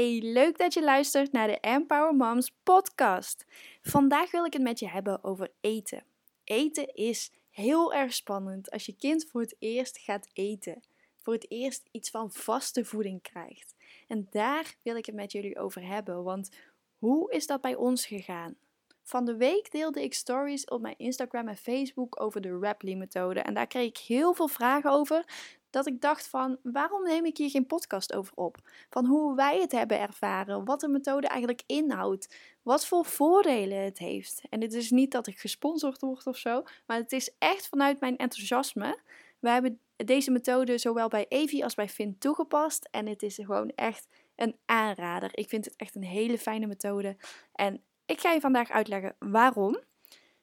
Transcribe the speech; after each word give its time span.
Hey, 0.00 0.20
leuk 0.22 0.58
dat 0.58 0.74
je 0.74 0.82
luistert 0.82 1.32
naar 1.32 1.46
de 1.46 1.60
Empower 1.60 2.14
Moms 2.14 2.52
podcast. 2.62 3.44
Vandaag 3.82 4.30
wil 4.30 4.44
ik 4.44 4.52
het 4.52 4.62
met 4.62 4.78
je 4.78 4.88
hebben 4.88 5.24
over 5.24 5.52
eten. 5.60 6.04
Eten 6.44 6.94
is 6.94 7.32
heel 7.50 7.94
erg 7.94 8.14
spannend 8.14 8.70
als 8.70 8.86
je 8.86 8.96
kind 8.96 9.26
voor 9.30 9.40
het 9.40 9.56
eerst 9.58 9.98
gaat 9.98 10.28
eten. 10.32 10.80
Voor 11.16 11.32
het 11.32 11.50
eerst 11.50 11.88
iets 11.90 12.10
van 12.10 12.32
vaste 12.32 12.84
voeding 12.84 13.22
krijgt. 13.22 13.74
En 14.08 14.26
daar 14.30 14.74
wil 14.82 14.96
ik 14.96 15.06
het 15.06 15.14
met 15.14 15.32
jullie 15.32 15.58
over 15.58 15.86
hebben, 15.86 16.22
want 16.22 16.50
hoe 16.98 17.32
is 17.32 17.46
dat 17.46 17.60
bij 17.60 17.74
ons 17.74 18.06
gegaan? 18.06 18.56
Van 19.02 19.24
de 19.24 19.36
week 19.36 19.70
deelde 19.70 20.02
ik 20.02 20.14
stories 20.14 20.64
op 20.64 20.80
mijn 20.80 20.98
Instagram 20.98 21.48
en 21.48 21.56
Facebook 21.56 22.20
over 22.20 22.40
de 22.40 22.58
Rapley-methode. 22.58 23.40
En 23.40 23.54
daar 23.54 23.66
kreeg 23.66 23.88
ik 23.88 23.98
heel 23.98 24.34
veel 24.34 24.48
vragen 24.48 24.90
over 24.90 25.24
dat 25.70 25.86
ik 25.86 26.00
dacht 26.00 26.28
van 26.28 26.58
waarom 26.62 27.02
neem 27.02 27.24
ik 27.24 27.36
hier 27.36 27.50
geen 27.50 27.66
podcast 27.66 28.14
over 28.14 28.32
op? 28.36 28.56
Van 28.90 29.06
hoe 29.06 29.34
wij 29.34 29.60
het 29.60 29.72
hebben 29.72 30.00
ervaren, 30.00 30.64
wat 30.64 30.80
de 30.80 30.88
methode 30.88 31.26
eigenlijk 31.26 31.62
inhoudt, 31.66 32.36
wat 32.62 32.86
voor 32.86 33.04
voordelen 33.04 33.84
het 33.84 33.98
heeft. 33.98 34.42
En 34.48 34.60
het 34.60 34.72
is 34.72 34.90
niet 34.90 35.12
dat 35.12 35.26
ik 35.26 35.38
gesponsord 35.38 36.00
word 36.00 36.26
of 36.26 36.36
zo, 36.36 36.62
maar 36.86 36.96
het 36.96 37.12
is 37.12 37.34
echt 37.38 37.68
vanuit 37.68 38.00
mijn 38.00 38.16
enthousiasme. 38.16 38.98
We 39.38 39.50
hebben 39.50 39.80
deze 39.96 40.30
methode 40.30 40.78
zowel 40.78 41.08
bij 41.08 41.26
Evi 41.28 41.62
als 41.62 41.74
bij 41.74 41.88
Finn 41.88 42.18
toegepast 42.18 42.88
en 42.90 43.06
het 43.06 43.22
is 43.22 43.34
gewoon 43.34 43.70
echt 43.74 44.08
een 44.36 44.56
aanrader. 44.66 45.30
Ik 45.32 45.48
vind 45.48 45.64
het 45.64 45.76
echt 45.76 45.94
een 45.94 46.04
hele 46.04 46.38
fijne 46.38 46.66
methode 46.66 47.16
en 47.52 47.82
ik 48.06 48.20
ga 48.20 48.32
je 48.32 48.40
vandaag 48.40 48.70
uitleggen 48.70 49.16
waarom. 49.18 49.78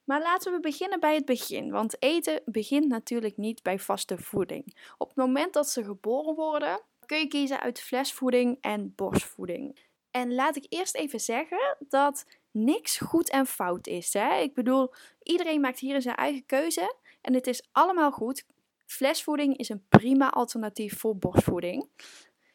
Maar 0.08 0.22
laten 0.22 0.52
we 0.52 0.60
beginnen 0.60 1.00
bij 1.00 1.16
het 1.16 1.26
begin, 1.26 1.72
want 1.72 2.02
eten 2.04 2.42
begint 2.46 2.88
natuurlijk 2.88 3.38
niet 3.38 3.64
bij 3.64 3.80
vaste 3.80 4.18
voeding. 4.18 4.78
Op 4.98 5.08
het 5.08 5.18
moment 5.18 5.54
dat 5.54 5.70
ze 5.70 5.84
geboren 5.84 6.36
worden, 6.36 6.82
kun 7.06 7.18
je 7.18 7.28
kiezen 7.28 7.60
uit 7.60 7.82
flesvoeding 7.82 8.58
en 8.62 8.94
borstvoeding. 8.96 9.80
En 10.12 10.36
laat 10.36 10.56
ik 10.56 10.66
eerst 10.70 10.96
even 10.96 11.20
zeggen 11.20 11.78
dat 11.90 12.26
niks 12.52 12.98
goed 12.98 13.30
en 13.30 13.46
fout 13.46 13.88
is. 13.88 14.14
Hè? 14.14 14.38
Ik 14.38 14.54
bedoel, 14.54 14.94
iedereen 15.24 15.62
maakt 15.62 15.80
hier 15.80 16.02
zijn 16.02 16.16
eigen 16.16 16.46
keuze 16.46 16.96
en 17.22 17.34
het 17.34 17.48
is 17.48 17.68
allemaal 17.72 18.12
goed. 18.12 18.46
Flesvoeding 18.86 19.58
is 19.58 19.70
een 19.70 19.86
prima 19.90 20.30
alternatief 20.30 21.00
voor 21.00 21.18
borstvoeding. 21.18 21.90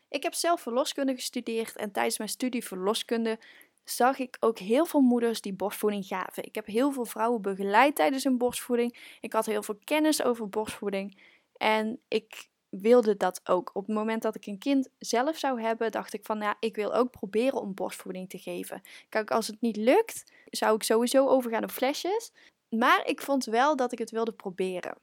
Ik 0.09 0.23
heb 0.23 0.35
zelf 0.35 0.61
verloskunde 0.61 1.15
gestudeerd 1.15 1.77
en 1.77 1.93
tijdens 1.93 2.19
mijn 2.19 2.31
studie 2.31 2.65
verloskunde 2.65 3.39
zag 3.85 4.19
ik 4.19 4.37
ook 4.41 4.59
heel 4.59 4.87
veel 4.87 5.01
moeders 5.01 5.41
die 5.41 5.53
borstvoeding 5.53 6.07
gaven. 6.07 6.45
Ik 6.45 6.55
heb 6.55 6.67
heel 6.67 6.93
veel 6.93 7.05
vrouwen 7.05 7.43
begeleid 7.43 7.95
tijdens 7.95 8.25
hun 8.25 8.39
borstvoeding. 8.39 9.17
Ik 9.21 9.33
had 9.33 9.47
heel 9.47 9.63
veel 9.63 9.79
kennis 9.85 10.23
over 10.23 10.49
borstvoeding. 10.49 11.21
En 11.57 12.01
ik 12.09 12.51
wilde 12.69 13.17
dat 13.17 13.41
ook. 13.45 13.71
Op 13.75 13.87
het 13.87 13.95
moment 13.95 14.23
dat 14.23 14.35
ik 14.35 14.47
een 14.47 14.59
kind 14.59 14.89
zelf 14.99 15.39
zou 15.39 15.61
hebben, 15.61 15.91
dacht 15.91 16.13
ik 16.13 16.25
van 16.25 16.39
ja, 16.39 16.57
ik 16.61 16.77
wil 16.77 16.95
ook 16.95 17.11
proberen 17.11 17.61
om 17.61 17.75
borstvoeding 17.75 18.29
te 18.29 18.39
geven. 18.39 18.83
Kijk, 19.09 19.31
als 19.31 19.47
het 19.47 19.61
niet 19.61 19.77
lukt, 19.77 20.33
zou 20.51 20.75
ik 20.75 20.83
sowieso 20.83 21.29
overgaan 21.29 21.63
op 21.63 21.71
flesjes. 21.71 22.33
Maar 22.69 23.07
ik 23.07 23.21
vond 23.21 23.45
wel 23.45 23.77
dat 23.77 23.93
ik 23.93 23.99
het 23.99 24.11
wilde 24.11 24.33
proberen. 24.33 24.99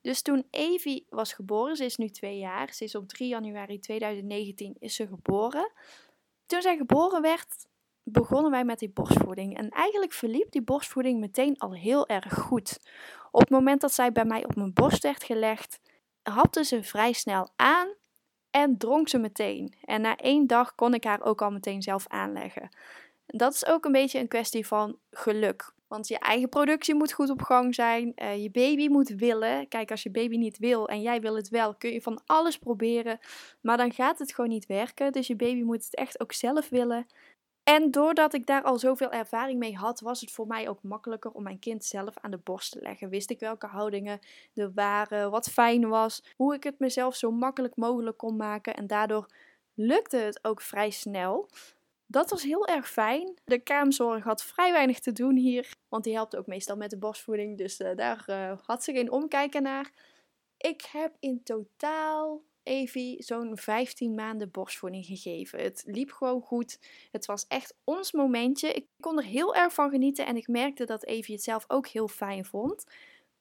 Dus 0.00 0.22
toen 0.22 0.46
Evie 0.50 1.06
was 1.08 1.32
geboren, 1.32 1.76
ze 1.76 1.84
is 1.84 1.96
nu 1.96 2.08
twee 2.08 2.38
jaar, 2.38 2.72
ze 2.72 2.84
is 2.84 2.94
op 2.94 3.08
3 3.08 3.28
januari 3.28 3.78
2019 3.78 4.76
is 4.78 4.94
ze 4.94 5.06
geboren. 5.06 5.72
Toen 6.46 6.62
zij 6.62 6.76
geboren 6.76 7.22
werd, 7.22 7.66
begonnen 8.04 8.50
wij 8.50 8.64
met 8.64 8.78
die 8.78 8.90
borstvoeding. 8.90 9.56
En 9.56 9.68
eigenlijk 9.68 10.12
verliep 10.12 10.50
die 10.50 10.62
borstvoeding 10.62 11.20
meteen 11.20 11.58
al 11.58 11.74
heel 11.74 12.08
erg 12.08 12.34
goed. 12.34 12.80
Op 13.30 13.40
het 13.40 13.50
moment 13.50 13.80
dat 13.80 13.92
zij 13.92 14.12
bij 14.12 14.24
mij 14.24 14.44
op 14.44 14.56
mijn 14.56 14.72
borst 14.72 15.02
werd 15.02 15.24
gelegd, 15.24 15.80
hapte 16.22 16.64
ze 16.64 16.82
vrij 16.82 17.12
snel 17.12 17.48
aan 17.56 17.88
en 18.50 18.78
dronk 18.78 19.08
ze 19.08 19.18
meteen. 19.18 19.74
En 19.84 20.00
na 20.00 20.16
één 20.16 20.46
dag 20.46 20.74
kon 20.74 20.94
ik 20.94 21.04
haar 21.04 21.22
ook 21.22 21.42
al 21.42 21.50
meteen 21.50 21.82
zelf 21.82 22.08
aanleggen. 22.08 22.68
Dat 23.26 23.54
is 23.54 23.66
ook 23.66 23.84
een 23.84 23.92
beetje 23.92 24.18
een 24.18 24.28
kwestie 24.28 24.66
van 24.66 24.98
geluk. 25.10 25.72
Want 25.88 26.08
je 26.08 26.18
eigen 26.18 26.48
productie 26.48 26.94
moet 26.94 27.12
goed 27.12 27.30
op 27.30 27.42
gang 27.42 27.74
zijn. 27.74 28.12
Uh, 28.16 28.42
je 28.42 28.50
baby 28.50 28.88
moet 28.88 29.08
willen. 29.08 29.68
Kijk, 29.68 29.90
als 29.90 30.02
je 30.02 30.10
baby 30.10 30.36
niet 30.36 30.58
wil 30.58 30.88
en 30.88 31.02
jij 31.02 31.20
wil 31.20 31.36
het 31.36 31.48
wel, 31.48 31.74
kun 31.74 31.92
je 31.92 32.02
van 32.02 32.20
alles 32.26 32.58
proberen. 32.58 33.18
Maar 33.60 33.76
dan 33.76 33.92
gaat 33.92 34.18
het 34.18 34.34
gewoon 34.34 34.50
niet 34.50 34.66
werken. 34.66 35.12
Dus 35.12 35.26
je 35.26 35.36
baby 35.36 35.62
moet 35.62 35.84
het 35.84 35.94
echt 35.94 36.20
ook 36.20 36.32
zelf 36.32 36.68
willen. 36.68 37.06
En 37.64 37.90
doordat 37.90 38.34
ik 38.34 38.46
daar 38.46 38.62
al 38.62 38.78
zoveel 38.78 39.10
ervaring 39.10 39.58
mee 39.58 39.76
had, 39.76 40.00
was 40.00 40.20
het 40.20 40.30
voor 40.30 40.46
mij 40.46 40.68
ook 40.68 40.82
makkelijker 40.82 41.30
om 41.30 41.42
mijn 41.42 41.58
kind 41.58 41.84
zelf 41.84 42.14
aan 42.20 42.30
de 42.30 42.40
borst 42.44 42.72
te 42.72 42.80
leggen. 42.80 43.08
Wist 43.08 43.30
ik 43.30 43.40
welke 43.40 43.66
houdingen 43.66 44.18
er 44.54 44.72
waren, 44.74 45.30
wat 45.30 45.50
fijn 45.50 45.88
was, 45.88 46.24
hoe 46.36 46.54
ik 46.54 46.64
het 46.64 46.78
mezelf 46.78 47.16
zo 47.16 47.30
makkelijk 47.30 47.76
mogelijk 47.76 48.16
kon 48.16 48.36
maken. 48.36 48.74
En 48.74 48.86
daardoor 48.86 49.26
lukte 49.74 50.16
het 50.16 50.44
ook 50.44 50.60
vrij 50.60 50.90
snel. 50.90 51.48
Dat 52.06 52.30
was 52.30 52.42
heel 52.42 52.66
erg 52.66 52.90
fijn. 52.90 53.34
De 53.44 53.58
kaamzorg 53.58 54.24
had 54.24 54.44
vrij 54.44 54.72
weinig 54.72 55.00
te 55.00 55.12
doen 55.12 55.36
hier, 55.36 55.74
want 55.88 56.04
die 56.04 56.14
helpt 56.14 56.36
ook 56.36 56.46
meestal 56.46 56.76
met 56.76 56.90
de 56.90 56.98
borstvoeding. 56.98 57.58
Dus 57.58 57.80
uh, 57.80 57.96
daar 57.96 58.24
uh, 58.26 58.58
had 58.62 58.84
ze 58.84 58.92
geen 58.92 59.10
omkijken 59.10 59.62
naar. 59.62 59.90
Ik 60.56 60.88
heb 60.92 61.16
in 61.20 61.42
totaal 61.42 62.42
Evie 62.64 63.22
zo'n 63.22 63.56
15 63.56 64.14
maanden 64.14 64.50
borstvoeding 64.50 65.04
gegeven. 65.06 65.62
Het 65.62 65.82
liep 65.86 66.10
gewoon 66.10 66.40
goed. 66.40 66.78
Het 67.10 67.26
was 67.26 67.46
echt 67.48 67.76
ons 67.84 68.12
momentje. 68.12 68.72
Ik 68.72 68.86
kon 69.00 69.18
er 69.18 69.24
heel 69.24 69.54
erg 69.54 69.74
van 69.74 69.90
genieten 69.90 70.26
en 70.26 70.36
ik 70.36 70.48
merkte 70.48 70.84
dat 70.84 71.04
Evie 71.04 71.34
het 71.34 71.44
zelf 71.44 71.64
ook 71.68 71.86
heel 71.86 72.08
fijn 72.08 72.44
vond. 72.44 72.86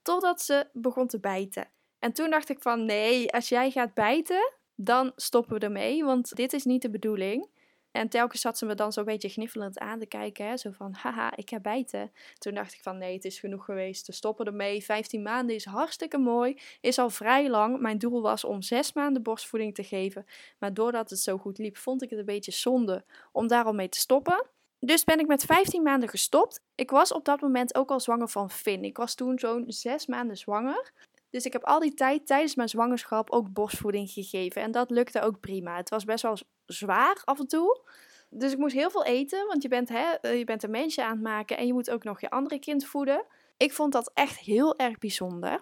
Totdat 0.02 0.42
ze 0.42 0.68
begon 0.74 1.08
te 1.08 1.20
bijten. 1.20 1.68
En 2.00 2.14
toen 2.14 2.30
dacht 2.30 2.50
ik 2.50 2.62
van 2.62 2.86
nee, 2.86 3.32
als 3.32 3.50
jij 3.50 3.72
gaat 3.72 3.94
bijten, 3.94 4.54
dan 4.76 5.12
stoppen 5.16 5.60
we 5.60 5.66
ermee, 5.66 6.04
want 6.04 6.36
dit 6.36 6.54
is 6.54 6.64
niet 6.64 6.82
de 6.82 6.90
bedoeling. 6.90 7.48
En 7.94 8.09
telkens 8.09 8.42
zat 8.42 8.58
ze 8.58 8.66
me 8.66 8.76
dan 8.76 8.92
zo'n 8.94 9.04
beetje 9.06 9.30
gniffelend 9.30 9.80
aan 9.80 10.00
te 10.00 10.06
kijken. 10.06 10.48
Hè? 10.48 10.58
Zo 10.58 10.72
van, 10.72 10.94
haha, 10.94 11.36
ik 11.36 11.50
heb 11.50 11.62
bijten. 11.62 12.12
Toen 12.38 12.54
dacht 12.54 12.74
ik 12.74 12.81
van, 12.81 12.98
nee, 12.98 13.14
het 13.14 13.26
is 13.26 13.40
genoeg 13.40 13.66
geweest. 13.66 14.06
Te 14.06 14.12
stoppen 14.12 14.46
ermee. 14.46 14.84
15 14.84 15.22
maanden 15.22 15.56
is 15.56 15.66
hartstikke 15.66 16.18
mooi. 16.18 16.59
Is 16.81 16.98
al 16.98 17.09
vrij 17.09 17.50
lang. 17.50 17.80
Mijn 17.80 17.98
doel 17.98 18.22
was 18.22 18.44
om 18.44 18.62
6 18.62 18.94
maanden 18.94 19.24
borstvoeding 19.24 19.76
te 19.76 19.84
geven. 19.84 20.26
Maar 20.59 20.74
doordat 20.74 21.09
het 21.09 21.20
zo 21.20 21.38
goed 21.38 21.58
liep, 21.58 21.78
vond 21.78 22.04
ik 22.04 22.09
het 22.09 22.20
een 22.20 22.26
beetje 22.26 22.52
zonde 22.52 23.06
om 23.31 23.48
daar 23.48 23.66
al 23.66 23.74
mee 23.74 23.90
te 23.90 24.00
stoppen. 24.00 24.46
Dus 24.80 25.04
ben 25.04 25.20
ik 25.20 25.28
met 25.28 25.44
15 25.44 25.84
maanden 25.84 26.10
gestopt. 26.10 26.62
Ik 26.75 26.92
was 26.92 27.14
op 27.14 27.25
dat 27.25 27.42
moment 27.42 27.75
ook 27.75 27.90
al 27.90 28.00
zwanger 28.00 28.30
van 28.30 28.50
Finn. 28.50 28.84
Ik 28.84 28.98
was 28.98 29.16
toen 29.16 29.40
zo'n 29.40 29.64
6 29.68 30.06
maanden 30.06 30.38
zwanger. 30.38 30.92
Dus 31.34 31.46
ik 31.46 31.54
heb 31.54 31.64
al 31.64 31.80
die 31.80 31.94
tijd 31.94 32.28
tijdens 32.28 32.56
mijn 32.56 32.70
zwangerschap 32.70 33.32
ook 33.32 33.54
borstvoeding 33.54 34.10
gegeven. 34.10 34.62
En 34.62 34.72
dat 34.72 34.90
lukte 34.90 35.22
ook 35.22 35.40
prima. 35.40 35.76
Het 35.76 35.90
was 35.90 36.04
best 36.04 36.24
wel 36.24 36.38
zwaar 36.66 37.22
af 37.24 37.40
en 37.40 37.48
toe. 37.48 37.82
Dus 38.30 38.52
ik 38.52 38.58
moest 38.58 38.76
heel 38.76 38.90
veel 38.90 39.06
eten, 39.06 39.48
want 39.48 39.62
je 39.62 39.68
bent, 39.68 39.90
hè, 39.90 40.12
eh, 40.12 40.38
je 40.38 40.44
bent 40.44 40.64
een 40.64 40.72
mensje 40.72 41.04
aan 41.04 41.12
het 41.12 41.22
maken 41.22 41.58
en 41.58 41.66
je 41.66 41.74
moet 41.74 41.90
ook 41.90 42.04
nog 42.04 42.22
je 42.22 42.30
andere 42.30 42.60
kind 42.60 42.86
voeden. 42.86 43.26
Ik 43.58 43.74
vond 43.74 43.92
dat 43.92 44.12
echt 44.14 44.40
heel 44.40 44.78
erg 44.78 44.98
bijzonder. 44.98 45.60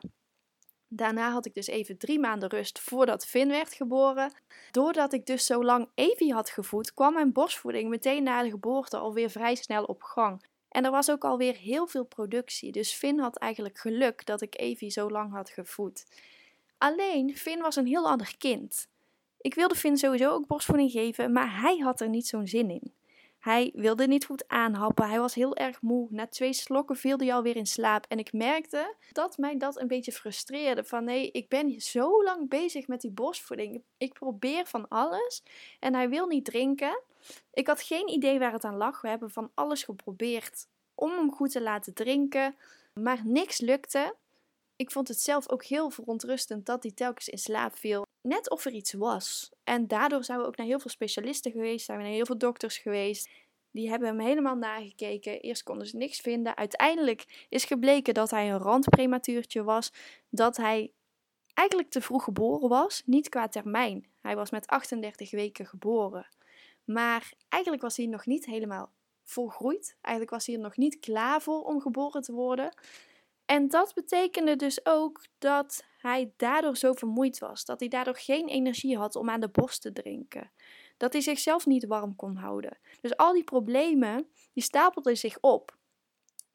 Daarna 0.88 1.32
had 1.32 1.46
ik 1.46 1.54
dus 1.54 1.68
even 1.68 1.98
drie 1.98 2.20
maanden 2.20 2.50
rust 2.50 2.80
voordat 2.80 3.26
Finn 3.26 3.50
werd 3.50 3.74
geboren. 3.74 4.34
Doordat 4.72 5.14
ik 5.14 5.26
dus 5.26 5.46
zo 5.46 5.64
lang 5.64 5.90
Evie 5.96 6.34
had 6.34 6.50
gevoed, 6.50 6.94
kwam 6.94 7.14
mijn 7.14 7.32
borstvoeding 7.32 7.90
meteen 7.90 8.24
na 8.24 8.44
de 8.44 8.50
geboorte 8.50 8.98
alweer 8.98 9.30
vrij 9.30 9.56
snel 9.56 9.84
op 9.84 10.04
gang. 10.04 10.44
En 10.72 10.86
er 10.86 10.92
was 10.92 11.12
ook 11.12 11.24
alweer 11.24 11.56
heel 11.56 11.88
veel 11.88 12.04
productie, 12.04 12.72
dus 12.72 12.94
Finn 12.94 13.20
had 13.20 13.38
eigenlijk 13.38 13.78
geluk 13.78 14.26
dat 14.26 14.42
ik 14.42 14.60
Evie 14.60 14.90
zo 14.90 15.10
lang 15.10 15.34
had 15.34 15.50
gevoed. 15.50 16.06
Alleen, 16.78 17.38
Finn 17.38 17.62
was 17.62 17.76
een 17.76 17.88
heel 17.88 18.10
ander 18.10 18.38
kind. 18.38 18.88
Ik 19.38 19.54
wilde 19.54 19.76
Finn 19.76 19.98
sowieso 19.98 20.30
ook 20.30 20.48
borstvoeding 20.48 20.92
geven, 20.92 21.32
maar 21.32 21.62
hij 21.62 21.78
had 21.78 22.02
er 22.02 22.10
niet 22.10 22.28
zo'n 22.28 22.48
zin 22.48 22.70
in. 22.70 22.94
Hij 23.42 23.72
wilde 23.76 24.08
niet 24.08 24.26
goed 24.26 24.48
aanhappen, 24.48 25.10
hij 25.10 25.20
was 25.20 25.34
heel 25.34 25.56
erg 25.56 25.82
moe. 25.82 26.08
Na 26.10 26.28
twee 26.28 26.54
slokken 26.54 26.96
viel 26.96 27.18
hij 27.18 27.34
alweer 27.34 27.56
in 27.56 27.66
slaap. 27.66 28.06
En 28.08 28.20
ik 28.20 28.34
merkte 28.34 28.96
dat 29.12 29.38
mij 29.38 29.58
dat 29.58 29.80
een 29.80 29.88
beetje 29.88 30.12
frustreerde. 30.12 30.84
Van 30.84 31.04
nee, 31.04 31.32
ik 31.32 31.50
ben 31.50 31.82
zo 31.82 32.24
lang 32.24 32.50
bezig 32.50 32.88
met 32.88 33.02
die 33.02 33.12
borstvoeding. 33.12 33.84
Ik 33.98 34.14
probeer 34.14 34.66
van 34.66 34.88
alles 34.88 35.44
en 35.80 35.94
hij 35.94 36.10
wil 36.10 36.28
niet 36.28 36.46
drinken. 36.46 37.02
Ik 37.54 37.68
had 37.68 37.82
geen 37.82 38.10
idee 38.10 38.40
waar 38.40 38.52
het 38.52 38.64
aan 38.64 38.78
lag. 38.78 39.02
We 39.02 39.08
hebben 39.08 39.32
van 39.32 39.52
alles 39.54 39.84
geprobeerd 39.84 40.68
om 40.96 41.12
hem 41.12 41.32
goed 41.32 41.52
te 41.52 41.62
laten 41.62 41.94
drinken, 41.94 42.56
maar 42.94 43.22
niks 43.24 43.60
lukte. 43.60 44.16
Ik 44.76 44.92
vond 44.92 45.08
het 45.08 45.20
zelf 45.20 45.50
ook 45.50 45.64
heel 45.64 45.90
verontrustend 45.90 46.66
dat 46.66 46.84
hij 46.84 46.92
telkens 46.92 47.30
in 47.30 47.38
slaap 47.38 47.76
viel. 47.76 48.06
Net 48.22 48.50
of 48.50 48.66
er 48.66 48.72
iets 48.72 48.94
was. 48.94 49.52
En 49.64 49.88
daardoor 49.88 50.24
zijn 50.24 50.40
we 50.40 50.46
ook 50.46 50.58
naar 50.58 50.68
heel 50.68 50.80
veel 50.80 50.90
specialisten 50.90 51.52
geweest, 51.52 51.86
zijn 51.86 51.98
we 51.98 52.04
naar 52.04 52.14
heel 52.14 52.26
veel 52.26 52.38
dokters 52.38 52.78
geweest. 52.78 53.30
Die 53.72 53.90
hebben 53.90 54.08
hem 54.08 54.20
helemaal 54.20 54.56
nagekeken. 54.56 55.42
Eerst 55.42 55.64
konden 55.64 55.88
ze 55.88 55.98
niks 55.98 56.20
vinden. 56.20 56.58
Uiteindelijk 56.58 57.46
is 57.50 57.66
gebleken 57.66 58.14
dat 58.14 58.30
hij 58.32 58.52
een 58.52 58.58
randprematuurtje 58.58 59.64
was. 59.64 59.94
Dat 60.30 60.58
hij 60.58 60.92
eigenlijk 61.54 61.90
te 61.90 62.02
vroeg 62.02 62.24
geboren 62.24 62.70
was. 62.70 63.02
Niet 63.06 63.30
qua 63.30 63.48
termijn. 63.48 64.08
Hij 64.22 64.36
was 64.36 64.50
met 64.50 64.68
38 64.68 65.32
weken 65.32 65.66
geboren. 65.66 66.28
Maar 66.84 67.34
eigenlijk 67.50 67.84
was 67.84 67.98
hij 67.98 68.06
nog 68.06 68.26
niet 68.26 68.46
helemaal 68.46 68.92
volgroeid. 69.24 69.98
Eigenlijk 70.02 70.36
was 70.36 70.46
hij 70.46 70.56
er 70.56 70.62
nog 70.62 70.78
niet 70.78 71.00
klaar 71.00 71.42
voor 71.42 71.64
om 71.64 71.82
geboren 71.82 72.22
te 72.22 72.34
worden. 72.34 72.74
En 73.52 73.68
dat 73.68 73.94
betekende 73.94 74.56
dus 74.56 74.86
ook 74.86 75.26
dat 75.38 75.84
hij 75.98 76.34
daardoor 76.38 76.78
zo 76.78 76.94
vermoeid 76.94 77.40
was. 77.40 77.66
Dat 77.66 77.80
hij 77.80 77.90
daardoor 77.90 78.18
geen 78.18 78.48
energie 78.48 78.98
had 78.98 79.16
om 79.16 79.30
aan 79.30 79.40
de 79.40 79.50
borst 79.50 79.82
te 79.82 79.94
drinken. 79.94 80.52
dat 80.98 81.14
hij 81.14 81.22
zichzelf 81.22 81.66
niet 81.66 81.86
warm 81.86 82.16
kon 82.16 82.36
houden. 82.36 82.78
Dus 83.02 83.18
al 83.18 83.34
die 83.34 83.44
problemen, 83.44 84.30
die 84.54 84.64
stapelden 84.64 85.18
zich 85.18 85.38
op. 85.40 85.78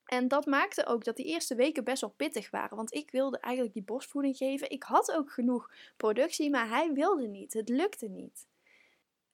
En 0.04 0.28
dat 0.28 0.46
maakte 0.46 0.86
ook 0.86 1.04
dat 1.04 1.16
die 1.16 1.26
eerste 1.26 1.54
weken 1.54 1.84
best 1.84 2.00
wel 2.00 2.14
pittig 2.16 2.50
waren. 2.50 2.76
Want 2.76 2.94
ik 2.94 3.10
wilde 3.10 3.38
eigenlijk 3.38 3.74
die 3.74 3.84
borstvoeding 3.84 4.36
geven. 4.36 4.70
Ik 4.70 4.82
had 4.82 5.12
ook 5.12 5.32
genoeg 5.32 5.70
productie, 5.96 6.50
maar 6.50 6.68
hij 6.68 6.92
wilde 6.92 7.26
niet. 7.26 7.52
Het 7.52 7.68
lukte 7.68 8.08
niet. 8.08 8.46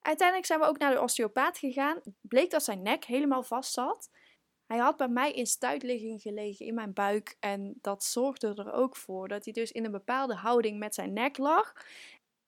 Uiteindelijk 0.01 0.47
zijn 0.47 0.61
we 0.61 0.67
ook 0.67 0.79
naar 0.79 0.93
de 0.93 1.01
osteopaat 1.01 1.59
gegaan. 1.59 2.01
Bleek 2.21 2.51
dat 2.51 2.65
zijn 2.65 2.83
nek 2.83 3.05
helemaal 3.05 3.43
vast 3.43 3.73
zat. 3.73 4.11
Hij 4.73 4.81
had 4.81 4.97
bij 4.97 5.09
mij 5.09 5.33
in 5.33 5.47
stuitligging 5.47 6.23
gelegen 6.23 6.67
in 6.67 6.75
mijn 6.75 6.93
buik. 6.93 7.37
En 7.41 7.75
dat 7.81 8.05
zorgde 8.05 8.55
er 8.55 8.73
ook 8.73 8.97
voor 8.97 9.29
dat 9.29 9.45
hij 9.45 9.53
dus 9.53 9.73
in 9.73 9.85
een 9.85 9.91
bepaalde 9.91 10.35
houding 10.35 10.79
met 10.79 10.95
zijn 10.95 11.13
nek 11.13 11.39
lag. 11.39 11.73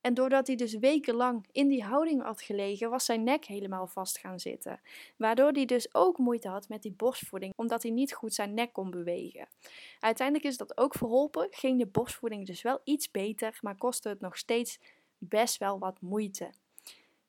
En 0.00 0.14
doordat 0.14 0.46
hij 0.46 0.56
dus 0.56 0.74
wekenlang 0.74 1.46
in 1.52 1.68
die 1.68 1.82
houding 1.82 2.22
had 2.22 2.42
gelegen, 2.42 2.90
was 2.90 3.04
zijn 3.04 3.24
nek 3.24 3.44
helemaal 3.44 3.86
vast 3.86 4.18
gaan 4.18 4.40
zitten. 4.40 4.80
Waardoor 5.16 5.50
hij 5.50 5.64
dus 5.64 5.94
ook 5.94 6.18
moeite 6.18 6.48
had 6.48 6.68
met 6.68 6.82
die 6.82 6.92
borstvoeding, 6.92 7.52
omdat 7.56 7.82
hij 7.82 7.92
niet 7.92 8.14
goed 8.14 8.34
zijn 8.34 8.54
nek 8.54 8.72
kon 8.72 8.90
bewegen. 8.90 9.48
Uiteindelijk 10.00 10.46
is 10.46 10.56
dat 10.56 10.78
ook 10.78 10.94
verholpen, 10.94 11.46
ging 11.50 11.78
de 11.78 11.86
borstvoeding 11.86 12.46
dus 12.46 12.62
wel 12.62 12.80
iets 12.84 13.10
beter, 13.10 13.58
maar 13.60 13.76
kostte 13.76 14.08
het 14.08 14.20
nog 14.20 14.36
steeds 14.36 14.78
best 15.18 15.58
wel 15.58 15.78
wat 15.78 16.00
moeite. 16.00 16.50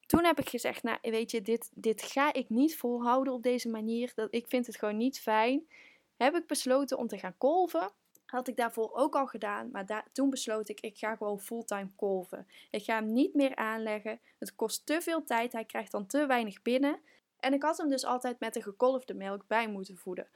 Toen 0.06 0.26
heb 0.26 0.40
ik 0.40 0.50
gezegd, 0.50 0.84
nou 0.84 0.98
weet 1.02 1.32
je, 1.32 1.42
dit, 1.42 1.72
dit 1.74 2.02
ga 2.02 2.34
ik 2.34 2.50
niet 2.50 2.78
volhouden 2.78 3.34
op 3.34 3.44
deze 3.44 3.70
manier. 3.70 4.12
Dat, 4.16 4.28
ik 4.32 4.48
vind 4.48 4.66
het 4.68 4.78
gewoon 4.78 4.98
niet 4.98 5.20
fijn. 5.20 5.68
Heb 6.18 6.36
ik 6.36 6.48
besloten 6.48 6.98
om 6.98 7.08
te 7.08 7.18
gaan 7.18 7.38
kolven. 7.38 7.92
Had 8.26 8.48
ik 8.48 8.56
daarvoor 8.56 8.94
ook 8.94 9.16
al 9.16 9.28
gedaan, 9.28 9.70
maar 9.72 10.08
toen 10.12 10.30
besloot 10.30 10.70
ik, 10.70 10.80
ik 10.80 10.98
ga 10.98 11.16
gewoon 11.16 11.40
fulltime 11.40 11.90
kolven. 11.96 12.48
Ik 12.72 12.84
ga 12.84 12.96
hem 12.96 13.14
niet 13.14 13.34
meer 13.34 13.56
aanleggen. 13.56 14.20
Het 14.40 14.56
kost 14.56 14.86
te 14.86 15.02
veel 15.02 15.24
tijd, 15.24 15.52
hij 15.52 15.66
krijgt 15.66 15.92
dan 15.92 16.06
te 16.06 16.26
weinig 16.26 16.62
binnen. 16.62 17.00
En 17.40 17.54
ik 17.54 17.64
had 17.64 17.78
hem 17.78 17.90
dus 17.90 18.06
altijd 18.06 18.40
met 18.40 18.54
de 18.54 18.62
gekolfde 18.62 19.14
melk 19.14 19.48
bij 19.48 19.68
moeten 19.68 19.98
voeden. 19.98 20.28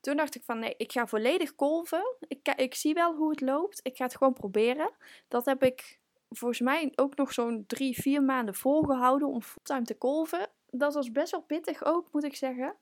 Toen 0.00 0.16
dacht 0.16 0.34
ik 0.34 0.44
van 0.44 0.58
nee, 0.58 0.74
ik 0.76 0.92
ga 0.92 1.06
volledig 1.06 1.54
kolven. 1.54 2.16
Ik, 2.28 2.48
ik 2.56 2.74
zie 2.74 2.94
wel 2.94 3.14
hoe 3.14 3.30
het 3.30 3.40
loopt. 3.40 3.80
Ik 3.82 3.96
ga 3.96 4.04
het 4.04 4.16
gewoon 4.16 4.32
proberen. 4.32 4.90
Dat 5.28 5.44
heb 5.44 5.62
ik 5.62 5.98
volgens 6.30 6.60
mij 6.60 6.92
ook 6.94 7.16
nog 7.16 7.32
zo'n 7.32 7.64
drie, 7.66 8.00
vier 8.00 8.22
maanden 8.22 8.54
volgehouden 8.54 9.28
om 9.28 9.42
fulltime 9.42 9.84
te 9.84 9.94
kolven. 9.94 10.48
Dat 10.70 10.94
was 10.94 11.12
best 11.12 11.30
wel 11.30 11.42
pittig 11.42 11.84
ook, 11.84 12.08
moet 12.12 12.24
ik 12.24 12.36
zeggen 12.36 12.76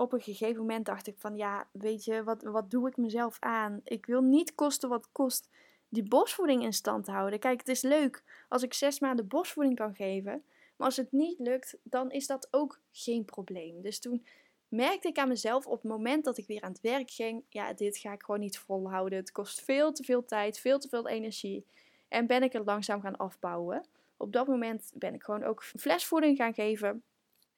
op 0.00 0.12
een 0.12 0.20
gegeven 0.20 0.56
moment 0.56 0.86
dacht 0.86 1.06
ik 1.06 1.14
van 1.18 1.36
ja, 1.36 1.68
weet 1.72 2.04
je, 2.04 2.24
wat, 2.24 2.42
wat 2.42 2.70
doe 2.70 2.88
ik 2.88 2.96
mezelf 2.96 3.36
aan? 3.40 3.80
Ik 3.84 4.06
wil 4.06 4.20
niet 4.20 4.54
kosten 4.54 4.88
wat 4.88 5.08
kost 5.12 5.48
die 5.88 6.08
borstvoeding 6.08 6.62
in 6.62 6.72
stand 6.72 7.06
houden. 7.06 7.38
Kijk, 7.38 7.58
het 7.58 7.68
is 7.68 7.82
leuk 7.82 8.22
als 8.48 8.62
ik 8.62 8.74
zes 8.74 9.00
maanden 9.00 9.28
borstvoeding 9.28 9.76
kan 9.76 9.94
geven. 9.94 10.44
Maar 10.76 10.86
als 10.86 10.96
het 10.96 11.12
niet 11.12 11.38
lukt, 11.38 11.76
dan 11.82 12.10
is 12.10 12.26
dat 12.26 12.48
ook 12.50 12.80
geen 12.92 13.24
probleem. 13.24 13.82
Dus 13.82 13.98
toen 14.00 14.26
merkte 14.68 15.08
ik 15.08 15.18
aan 15.18 15.28
mezelf 15.28 15.66
op 15.66 15.82
het 15.82 15.90
moment 15.90 16.24
dat 16.24 16.38
ik 16.38 16.46
weer 16.46 16.62
aan 16.62 16.72
het 16.72 16.80
werk 16.80 17.10
ging: 17.10 17.44
ja, 17.48 17.72
dit 17.72 17.96
ga 17.96 18.12
ik 18.12 18.22
gewoon 18.22 18.40
niet 18.40 18.58
volhouden. 18.58 19.18
Het 19.18 19.32
kost 19.32 19.60
veel 19.60 19.92
te 19.92 20.04
veel 20.04 20.24
tijd, 20.24 20.58
veel 20.58 20.78
te 20.78 20.88
veel 20.88 21.08
energie. 21.08 21.66
En 22.08 22.26
ben 22.26 22.42
ik 22.42 22.52
het 22.52 22.66
langzaam 22.66 23.00
gaan 23.00 23.16
afbouwen. 23.16 23.86
Op 24.16 24.32
dat 24.32 24.46
moment 24.46 24.92
ben 24.94 25.14
ik 25.14 25.22
gewoon 25.22 25.44
ook 25.44 25.64
flesvoeding 25.64 26.36
gaan 26.36 26.54
geven. 26.54 27.02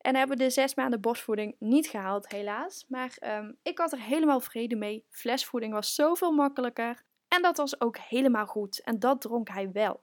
En 0.01 0.17
hebben 0.17 0.37
de 0.37 0.51
zes 0.51 0.75
maanden 0.75 1.01
borstvoeding 1.01 1.57
niet 1.59 1.87
gehaald, 1.87 2.29
helaas. 2.29 2.85
Maar 2.89 3.17
um, 3.39 3.57
ik 3.63 3.79
had 3.79 3.93
er 3.93 4.01
helemaal 4.01 4.41
vrede 4.41 4.77
mee. 4.77 5.05
Flesvoeding 5.09 5.73
was 5.73 5.95
zoveel 5.95 6.33
makkelijker. 6.33 7.03
En 7.29 7.43
dat 7.43 7.57
was 7.57 7.81
ook 7.81 7.99
helemaal 7.99 8.47
goed. 8.47 8.81
En 8.83 8.99
dat 8.99 9.21
dronk 9.21 9.49
hij 9.49 9.73
wel. 9.73 10.01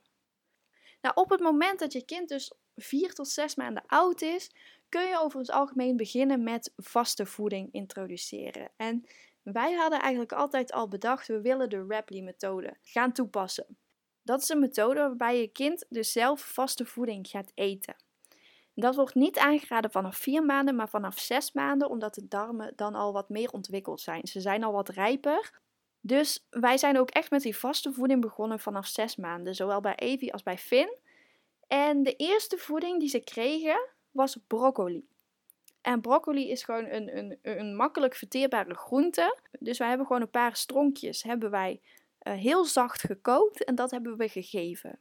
Nou, 1.01 1.15
op 1.15 1.29
het 1.29 1.39
moment 1.39 1.79
dat 1.79 1.93
je 1.93 2.05
kind 2.05 2.29
dus 2.29 2.53
vier 2.75 3.13
tot 3.13 3.27
zes 3.27 3.55
maanden 3.55 3.83
oud 3.85 4.21
is, 4.21 4.51
kun 4.89 5.07
je 5.07 5.19
over 5.19 5.39
het 5.39 5.51
algemeen 5.51 5.97
beginnen 5.97 6.43
met 6.43 6.73
vaste 6.75 7.25
voeding 7.25 7.69
introduceren. 7.71 8.69
En 8.75 9.05
wij 9.41 9.73
hadden 9.73 9.99
eigenlijk 9.99 10.31
altijd 10.31 10.71
al 10.71 10.87
bedacht, 10.87 11.27
we 11.27 11.41
willen 11.41 11.69
de 11.69 11.85
Rapley-methode 11.87 12.77
gaan 12.81 13.11
toepassen. 13.11 13.77
Dat 14.27 14.41
is 14.41 14.49
een 14.49 14.59
methode 14.59 14.99
waarbij 14.99 15.39
je 15.39 15.47
kind 15.47 15.85
dus 15.89 16.11
zelf 16.11 16.41
vaste 16.41 16.85
voeding 16.85 17.27
gaat 17.27 17.51
eten. 17.55 17.95
Dat 18.73 18.95
wordt 18.95 19.15
niet 19.15 19.37
aangeraden 19.37 19.91
vanaf 19.91 20.17
vier 20.17 20.43
maanden, 20.43 20.75
maar 20.75 20.89
vanaf 20.89 21.19
zes 21.19 21.51
maanden, 21.51 21.89
omdat 21.89 22.13
de 22.13 22.27
darmen 22.27 22.73
dan 22.75 22.95
al 22.95 23.13
wat 23.13 23.29
meer 23.29 23.49
ontwikkeld 23.49 24.01
zijn. 24.01 24.27
Ze 24.27 24.41
zijn 24.41 24.63
al 24.63 24.71
wat 24.71 24.89
rijper. 24.89 25.51
Dus 26.01 26.45
wij 26.49 26.77
zijn 26.77 26.99
ook 26.99 27.09
echt 27.09 27.31
met 27.31 27.41
die 27.41 27.57
vaste 27.57 27.93
voeding 27.93 28.21
begonnen 28.21 28.59
vanaf 28.59 28.87
zes 28.87 29.15
maanden, 29.15 29.55
zowel 29.55 29.81
bij 29.81 29.95
Evie 29.95 30.33
als 30.33 30.43
bij 30.43 30.57
Finn. 30.57 30.95
En 31.67 32.03
de 32.03 32.15
eerste 32.15 32.57
voeding 32.57 32.99
die 32.99 33.09
ze 33.09 33.19
kregen 33.19 33.79
was 34.11 34.37
broccoli. 34.47 35.07
En 35.81 36.01
broccoli 36.01 36.49
is 36.49 36.63
gewoon 36.63 36.85
een, 36.85 37.17
een, 37.17 37.39
een 37.41 37.75
makkelijk 37.75 38.15
verteerbare 38.15 38.73
groente. 38.73 39.37
Dus 39.59 39.77
wij 39.77 39.87
hebben 39.87 40.07
gewoon 40.07 40.21
een 40.21 40.29
paar 40.29 40.55
stronkjes 40.55 41.23
hebben 41.23 41.49
wij 41.49 41.81
heel 42.31 42.65
zacht 42.65 43.01
gekookt 43.01 43.63
en 43.63 43.75
dat 43.75 43.91
hebben 43.91 44.17
we 44.17 44.27
gegeven. 44.27 44.99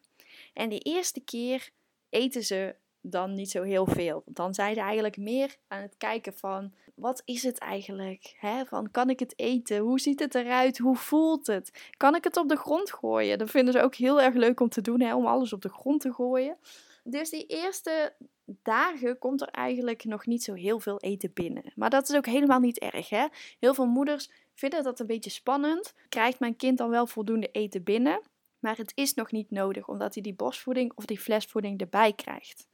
En 0.53 0.69
de 0.69 0.79
eerste 0.79 1.21
keer 1.21 1.71
eten 2.09 2.43
ze 2.43 2.75
dan 3.01 3.35
niet 3.35 3.51
zo 3.51 3.63
heel 3.63 3.87
veel. 3.87 4.23
Dan 4.27 4.55
zijn 4.55 4.75
ze 4.75 4.81
eigenlijk 4.81 5.17
meer 5.17 5.57
aan 5.69 5.83
het 5.83 5.95
kijken 5.99 6.35
van 6.35 6.73
wat 6.95 7.23
is 7.25 7.43
het 7.43 7.59
eigenlijk? 7.59 8.37
Hè? 8.39 8.65
Van 8.65 8.91
kan 8.91 9.11
ik 9.11 9.19
het 9.19 9.39
eten? 9.39 9.79
Hoe 9.79 10.01
ziet 10.01 10.21
het 10.21 10.35
eruit? 10.35 10.79
Hoe 10.79 10.97
voelt 10.97 11.47
het? 11.47 11.93
Kan 11.97 12.15
ik 12.15 12.25
het 12.25 12.37
op 12.37 12.49
de 12.49 12.57
grond 12.57 12.93
gooien? 12.93 13.39
Dat 13.39 13.51
vinden 13.51 13.73
ze 13.73 13.83
ook 13.83 13.95
heel 13.95 14.21
erg 14.21 14.35
leuk 14.35 14.61
om 14.61 14.69
te 14.69 14.81
doen, 14.81 15.01
hè? 15.01 15.15
om 15.15 15.27
alles 15.27 15.53
op 15.53 15.63
de 15.63 15.69
grond 15.69 16.01
te 16.01 16.13
gooien. 16.13 16.57
Dus 17.05 17.31
die 17.31 17.47
eerste 17.47 18.13
dagen 18.45 19.19
komt 19.19 19.41
er 19.41 19.49
eigenlijk 19.49 20.05
nog 20.05 20.27
niet 20.27 20.43
zo 20.43 20.55
heel 20.55 20.81
veel 20.81 21.01
eten 21.01 21.31
binnen. 21.35 21.73
Maar 21.75 21.91
dat 21.91 22.09
is 22.09 22.17
ook 22.17 22.27
helemaal 22.27 22.61
niet 22.61 22.79
erg. 22.79 23.09
Hè? 23.09 23.27
Heel 23.59 23.75
veel 23.75 23.87
moeders 23.87 24.31
vinden 24.57 24.83
dat 24.83 25.01
een 25.01 25.07
beetje 25.07 25.31
spannend. 25.31 25.95
Krijgt 26.09 26.41
mijn 26.41 26.57
kind 26.57 26.79
dan 26.79 26.91
wel 26.91 27.07
voldoende 27.07 27.51
eten 27.51 27.83
binnen? 27.83 28.21
Maar 28.59 28.77
het 28.77 28.93
is 28.95 29.15
nog 29.15 29.31
niet 29.31 29.51
nodig, 29.51 29.89
omdat 29.89 30.15
hij 30.15 30.23
die 30.23 30.35
borstvoeding 30.35 30.93
of 30.95 31.05
die 31.05 31.19
flesvoeding 31.19 31.81
erbij 31.81 32.13
krijgt. 32.13 32.67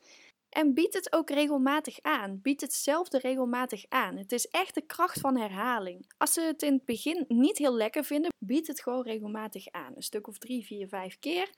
En 0.48 0.74
bied 0.74 0.94
het 0.94 1.12
ook 1.12 1.30
regelmatig 1.30 1.98
aan. 2.02 2.40
Bied 2.42 2.60
hetzelfde 2.60 3.18
regelmatig 3.18 3.84
aan. 3.88 4.16
Het 4.16 4.32
is 4.32 4.48
echt 4.48 4.74
de 4.74 4.80
kracht 4.80 5.20
van 5.20 5.36
herhaling. 5.36 6.12
Als 6.18 6.32
ze 6.32 6.40
het 6.40 6.62
in 6.62 6.72
het 6.72 6.84
begin 6.84 7.24
niet 7.28 7.58
heel 7.58 7.74
lekker 7.74 8.04
vinden, 8.04 8.30
bied 8.38 8.66
het 8.66 8.80
gewoon 8.80 9.02
regelmatig 9.02 9.70
aan. 9.70 9.92
Een 9.96 10.02
stuk 10.02 10.28
of 10.28 10.38
drie, 10.38 10.64
vier, 10.64 10.88
vijf 10.88 11.18
keer. 11.18 11.50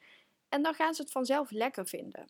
En 0.49 0.62
dan 0.62 0.75
gaan 0.75 0.94
ze 0.94 1.03
het 1.03 1.11
vanzelf 1.11 1.50
lekker 1.50 1.87
vinden. 1.87 2.27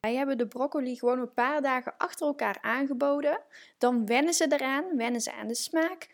Wij 0.00 0.14
hebben 0.14 0.38
de 0.38 0.48
broccoli 0.48 0.96
gewoon 0.96 1.18
een 1.18 1.32
paar 1.32 1.62
dagen 1.62 1.96
achter 1.96 2.26
elkaar 2.26 2.58
aangeboden. 2.60 3.40
Dan 3.78 4.06
wennen 4.06 4.34
ze 4.34 4.52
eraan, 4.52 4.96
wennen 4.96 5.20
ze 5.20 5.32
aan 5.32 5.48
de 5.48 5.54
smaak. 5.54 6.08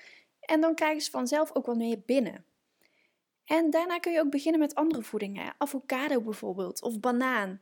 En 0.46 0.60
dan 0.60 0.74
krijgen 0.74 1.02
ze 1.02 1.10
vanzelf 1.10 1.54
ook 1.54 1.66
wat 1.66 1.76
meer 1.76 2.02
binnen. 2.06 2.44
En 3.44 3.70
daarna 3.70 3.98
kun 3.98 4.12
je 4.12 4.20
ook 4.20 4.30
beginnen 4.30 4.60
met 4.60 4.74
andere 4.74 5.02
voedingen. 5.02 5.54
Avocado 5.58 6.20
bijvoorbeeld, 6.20 6.82
of 6.82 7.00
banaan. 7.00 7.60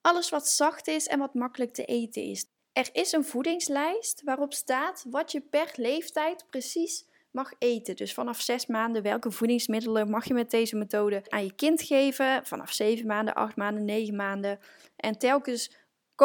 Alles 0.00 0.28
wat 0.28 0.48
zacht 0.48 0.88
is 0.88 1.06
en 1.06 1.18
wat 1.18 1.34
makkelijk 1.34 1.72
te 1.72 1.84
eten 1.84 2.22
is. 2.22 2.46
Er 2.72 2.88
is 2.92 3.12
een 3.12 3.24
voedingslijst 3.24 4.22
waarop 4.24 4.52
staat 4.52 5.04
wat 5.08 5.32
je 5.32 5.40
per 5.40 5.72
leeftijd 5.74 6.46
precies 6.50 7.06
mag 7.30 7.52
eten. 7.58 7.96
Dus 7.96 8.14
vanaf 8.14 8.40
6 8.40 8.66
maanden 8.66 9.02
welke 9.02 9.30
voedingsmiddelen 9.30 10.10
mag 10.10 10.28
je 10.28 10.34
met 10.34 10.50
deze 10.50 10.76
methode 10.76 11.22
aan 11.28 11.44
je 11.44 11.54
kind 11.54 11.82
geven. 11.82 12.46
Vanaf 12.46 12.72
7 12.72 13.06
maanden, 13.06 13.34
8 13.34 13.56
maanden, 13.56 13.84
9 13.84 14.16
maanden. 14.16 14.58
En 14.96 15.18
telkens 15.18 15.70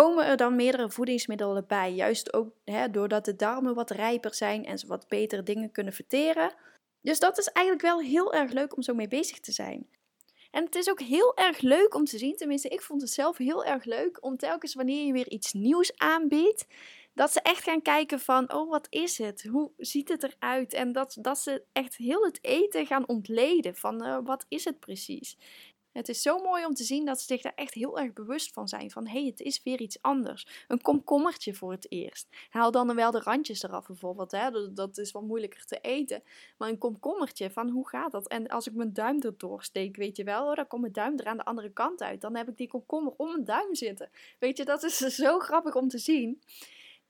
komen 0.01 0.25
er 0.25 0.37
dan 0.37 0.55
meerdere 0.55 0.89
voedingsmiddelen 0.89 1.67
bij. 1.67 1.93
Juist 1.93 2.33
ook 2.33 2.53
hè, 2.63 2.89
doordat 2.89 3.25
de 3.25 3.35
darmen 3.35 3.75
wat 3.75 3.89
rijper 3.89 4.35
zijn 4.35 4.65
en 4.65 4.77
ze 4.77 4.87
wat 4.87 5.07
betere 5.07 5.43
dingen 5.43 5.71
kunnen 5.71 5.93
verteren. 5.93 6.53
Dus 7.01 7.19
dat 7.19 7.37
is 7.37 7.47
eigenlijk 7.47 7.85
wel 7.85 7.99
heel 7.99 8.33
erg 8.33 8.51
leuk 8.51 8.75
om 8.75 8.81
zo 8.81 8.93
mee 8.93 9.07
bezig 9.07 9.39
te 9.39 9.51
zijn. 9.51 9.87
En 10.51 10.63
het 10.65 10.75
is 10.75 10.89
ook 10.89 10.99
heel 10.99 11.35
erg 11.35 11.59
leuk 11.59 11.95
om 11.95 12.05
te 12.05 12.17
zien, 12.17 12.35
tenminste 12.35 12.67
ik 12.67 12.81
vond 12.81 13.01
het 13.01 13.11
zelf 13.11 13.37
heel 13.37 13.65
erg 13.65 13.83
leuk, 13.85 14.23
om 14.23 14.37
telkens 14.37 14.73
wanneer 14.73 15.05
je 15.05 15.13
weer 15.13 15.29
iets 15.29 15.53
nieuws 15.53 15.97
aanbiedt, 15.97 16.67
dat 17.13 17.31
ze 17.31 17.41
echt 17.41 17.63
gaan 17.63 17.81
kijken 17.81 18.19
van, 18.19 18.53
oh 18.53 18.69
wat 18.69 18.87
is 18.89 19.17
het? 19.17 19.43
Hoe 19.43 19.71
ziet 19.77 20.09
het 20.09 20.23
eruit? 20.23 20.73
En 20.73 20.91
dat, 20.91 21.17
dat 21.21 21.37
ze 21.39 21.63
echt 21.71 21.95
heel 21.95 22.25
het 22.25 22.39
eten 22.41 22.85
gaan 22.85 23.07
ontleden 23.07 23.75
van, 23.75 24.05
uh, 24.05 24.17
wat 24.23 24.45
is 24.47 24.65
het 24.65 24.79
precies? 24.79 25.37
Het 25.95 26.09
is 26.09 26.21
zo 26.21 26.37
mooi 26.37 26.65
om 26.65 26.73
te 26.73 26.83
zien 26.83 27.05
dat 27.05 27.19
ze 27.19 27.25
zich 27.25 27.41
daar 27.41 27.53
echt 27.55 27.73
heel 27.73 27.99
erg 27.99 28.13
bewust 28.13 28.53
van 28.53 28.67
zijn. 28.67 28.91
Van 28.91 29.07
hé, 29.07 29.19
hey, 29.19 29.29
het 29.29 29.39
is 29.39 29.63
weer 29.63 29.81
iets 29.81 30.01
anders. 30.01 30.47
Een 30.67 30.81
komkommertje 30.81 31.53
voor 31.53 31.71
het 31.71 31.91
eerst. 31.91 32.27
Haal 32.49 32.71
dan 32.71 32.95
wel 32.95 33.11
de 33.11 33.19
randjes 33.19 33.63
eraf 33.63 33.87
bijvoorbeeld. 33.87 34.31
Hè? 34.31 34.73
Dat, 34.73 34.97
is 34.97 35.11
wat 35.11 35.23
moeilijker 35.23 35.65
te 35.65 35.79
eten. 35.79 36.23
Maar 36.57 36.69
een 36.69 36.77
komkommertje, 36.77 37.51
van 37.51 37.69
hoe 37.69 37.87
gaat 37.87 38.11
dat? 38.11 38.27
En 38.27 38.47
als 38.47 38.67
ik 38.67 38.73
mijn 38.73 38.93
duim 38.93 39.21
erdoor 39.21 39.63
steek, 39.63 39.95
weet 39.95 40.17
je 40.17 40.23
wel, 40.23 40.49
oh, 40.49 40.55
dan 40.55 40.67
komt 40.67 40.81
mijn 40.81 40.93
duim 40.93 41.19
er 41.19 41.25
aan 41.25 41.37
de 41.37 41.45
andere 41.45 41.71
kant 41.71 42.01
uit. 42.01 42.21
Dan 42.21 42.35
heb 42.35 42.49
ik 42.49 42.57
die 42.57 42.67
komkommer 42.67 43.13
om 43.17 43.27
mijn 43.27 43.43
duim 43.43 43.75
zitten. 43.75 44.09
Weet 44.39 44.57
je, 44.57 44.65
dat 44.65 44.83
is 44.83 44.97
zo 45.25 45.39
grappig 45.39 45.75
om 45.75 45.87
te 45.87 45.97
zien. 45.97 46.41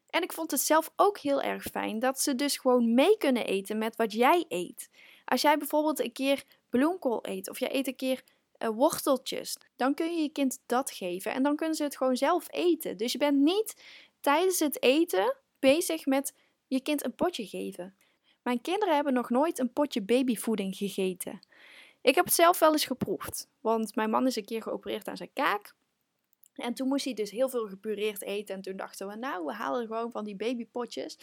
En 0.10 0.22
ik 0.22 0.34
vond 0.34 0.52
het 0.52 0.62
zelf 0.62 0.92
ook 0.96 1.18
heel 1.18 1.42
erg 1.42 1.64
fijn 1.64 2.00
dat 2.00 2.20
ze 2.20 2.36
dus 2.36 2.58
gewoon 2.58 2.94
mee 2.94 3.18
kunnen 3.18 3.46
eten 3.46 3.78
met 3.78 3.96
wat 3.96 4.14
jij 4.14 4.46
eet. 4.48 4.90
Als 5.26 5.42
jij 5.42 5.58
bijvoorbeeld 5.58 6.00
een 6.00 6.12
keer 6.12 6.44
bloemkool 6.70 7.20
eet 7.22 7.50
of 7.50 7.60
jij 7.60 7.76
eet 7.76 7.88
een 7.88 7.96
keer 7.96 8.24
uh, 8.60 8.70
worteltjes. 8.70 9.58
Dan 9.76 9.94
kun 9.94 10.16
je 10.16 10.22
je 10.22 10.30
kind 10.30 10.60
dat 10.66 10.92
geven 10.92 11.34
en 11.34 11.44
dan 11.44 11.56
kunnen 11.56 11.76
ze 11.76 11.84
het 11.84 11.98
gewoon 11.98 12.18
zelf 12.18 12.48
eten. 12.52 12.98
Dus 12.98 13.12
je 13.12 13.18
bent 13.18 13.38
niet 13.38 13.84
tijdens 14.20 14.60
het 14.60 14.84
eten 14.84 15.36
bezig 15.60 16.06
met 16.06 16.34
je 16.68 16.82
kind 16.82 17.06
een 17.06 17.16
potje 17.16 17.46
geven. 17.46 17.98
Mijn 18.42 18.62
kinderen 18.62 18.96
hebben 18.96 19.14
nog 19.14 19.30
nooit 19.30 19.60
een 19.60 19.74
potje 19.74 20.02
babyvoeding 20.02 20.76
gegeten. 20.76 21.40
Ik 22.02 22.16
heb 22.16 22.26
het 22.26 22.34
zelf 22.34 22.60
wel 22.60 22.72
eens 22.72 22.86
geproefd, 22.86 23.50
want 23.60 23.96
mijn 23.96 24.10
man 24.10 24.28
is 24.28 24.36
een 24.36 24.46
keer 24.46 24.62
geopereerd 24.62 25.08
aan 25.08 25.18
zijn 25.18 25.34
kaak. 25.34 25.76
En 26.56 26.74
toen 26.74 26.88
moest 26.88 27.06
hij 27.06 27.14
dus 27.14 27.32
heel 27.32 27.50
veel 27.50 27.68
gepureerd 27.68 28.22
eten. 28.22 28.56
En 28.56 28.62
toen 28.62 28.76
dachten 28.76 29.08
we, 29.08 29.16
nou, 29.16 29.46
we 29.46 29.54
halen 29.54 29.88
gewoon 29.88 30.12
van 30.12 30.24
die 30.24 30.36
babypotjes. 30.36 31.18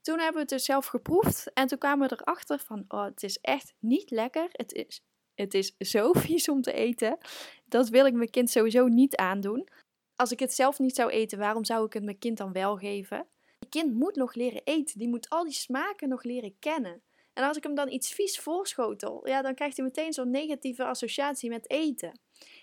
Toen 0.00 0.16
hebben 0.16 0.34
we 0.34 0.40
het 0.40 0.48
dus 0.48 0.64
zelf 0.64 0.86
geproefd. 0.86 1.52
En 1.52 1.66
toen 1.66 1.78
kwamen 1.78 2.08
we 2.08 2.16
erachter 2.20 2.58
van, 2.58 2.84
oh, 2.88 3.04
het 3.04 3.22
is 3.22 3.38
echt 3.40 3.74
niet 3.78 4.10
lekker. 4.10 4.48
Het 4.52 4.72
is, 4.72 5.02
het 5.36 5.54
is 5.54 5.74
zo 5.78 6.12
vies 6.26 6.48
om 6.48 6.62
te 6.62 6.72
eten. 6.72 7.18
Dat 7.64 7.88
wil 7.88 8.06
ik 8.06 8.14
mijn 8.14 8.30
kind 8.30 8.50
sowieso 8.50 8.86
niet 8.86 9.16
aandoen. 9.16 9.68
Als 10.16 10.32
ik 10.32 10.38
het 10.40 10.54
zelf 10.54 10.78
niet 10.78 10.94
zou 10.94 11.10
eten, 11.10 11.38
waarom 11.38 11.64
zou 11.64 11.86
ik 11.86 11.92
het 11.92 12.04
mijn 12.04 12.18
kind 12.18 12.38
dan 12.38 12.52
wel 12.52 12.76
geven? 12.76 13.26
Je 13.58 13.68
kind 13.68 13.94
moet 13.94 14.16
nog 14.16 14.34
leren 14.34 14.60
eten. 14.64 14.98
Die 14.98 15.08
moet 15.08 15.28
al 15.28 15.44
die 15.44 15.52
smaken 15.52 16.08
nog 16.08 16.22
leren 16.22 16.58
kennen. 16.58 17.02
En 17.32 17.44
als 17.44 17.56
ik 17.56 17.62
hem 17.62 17.74
dan 17.74 17.90
iets 17.90 18.12
vies 18.12 18.38
voorschotel, 18.38 19.28
ja, 19.28 19.42
dan 19.42 19.54
krijgt 19.54 19.76
hij 19.76 19.86
meteen 19.86 20.12
zo'n 20.12 20.30
negatieve 20.30 20.84
associatie 20.84 21.50
met 21.50 21.70
eten. 21.70 22.20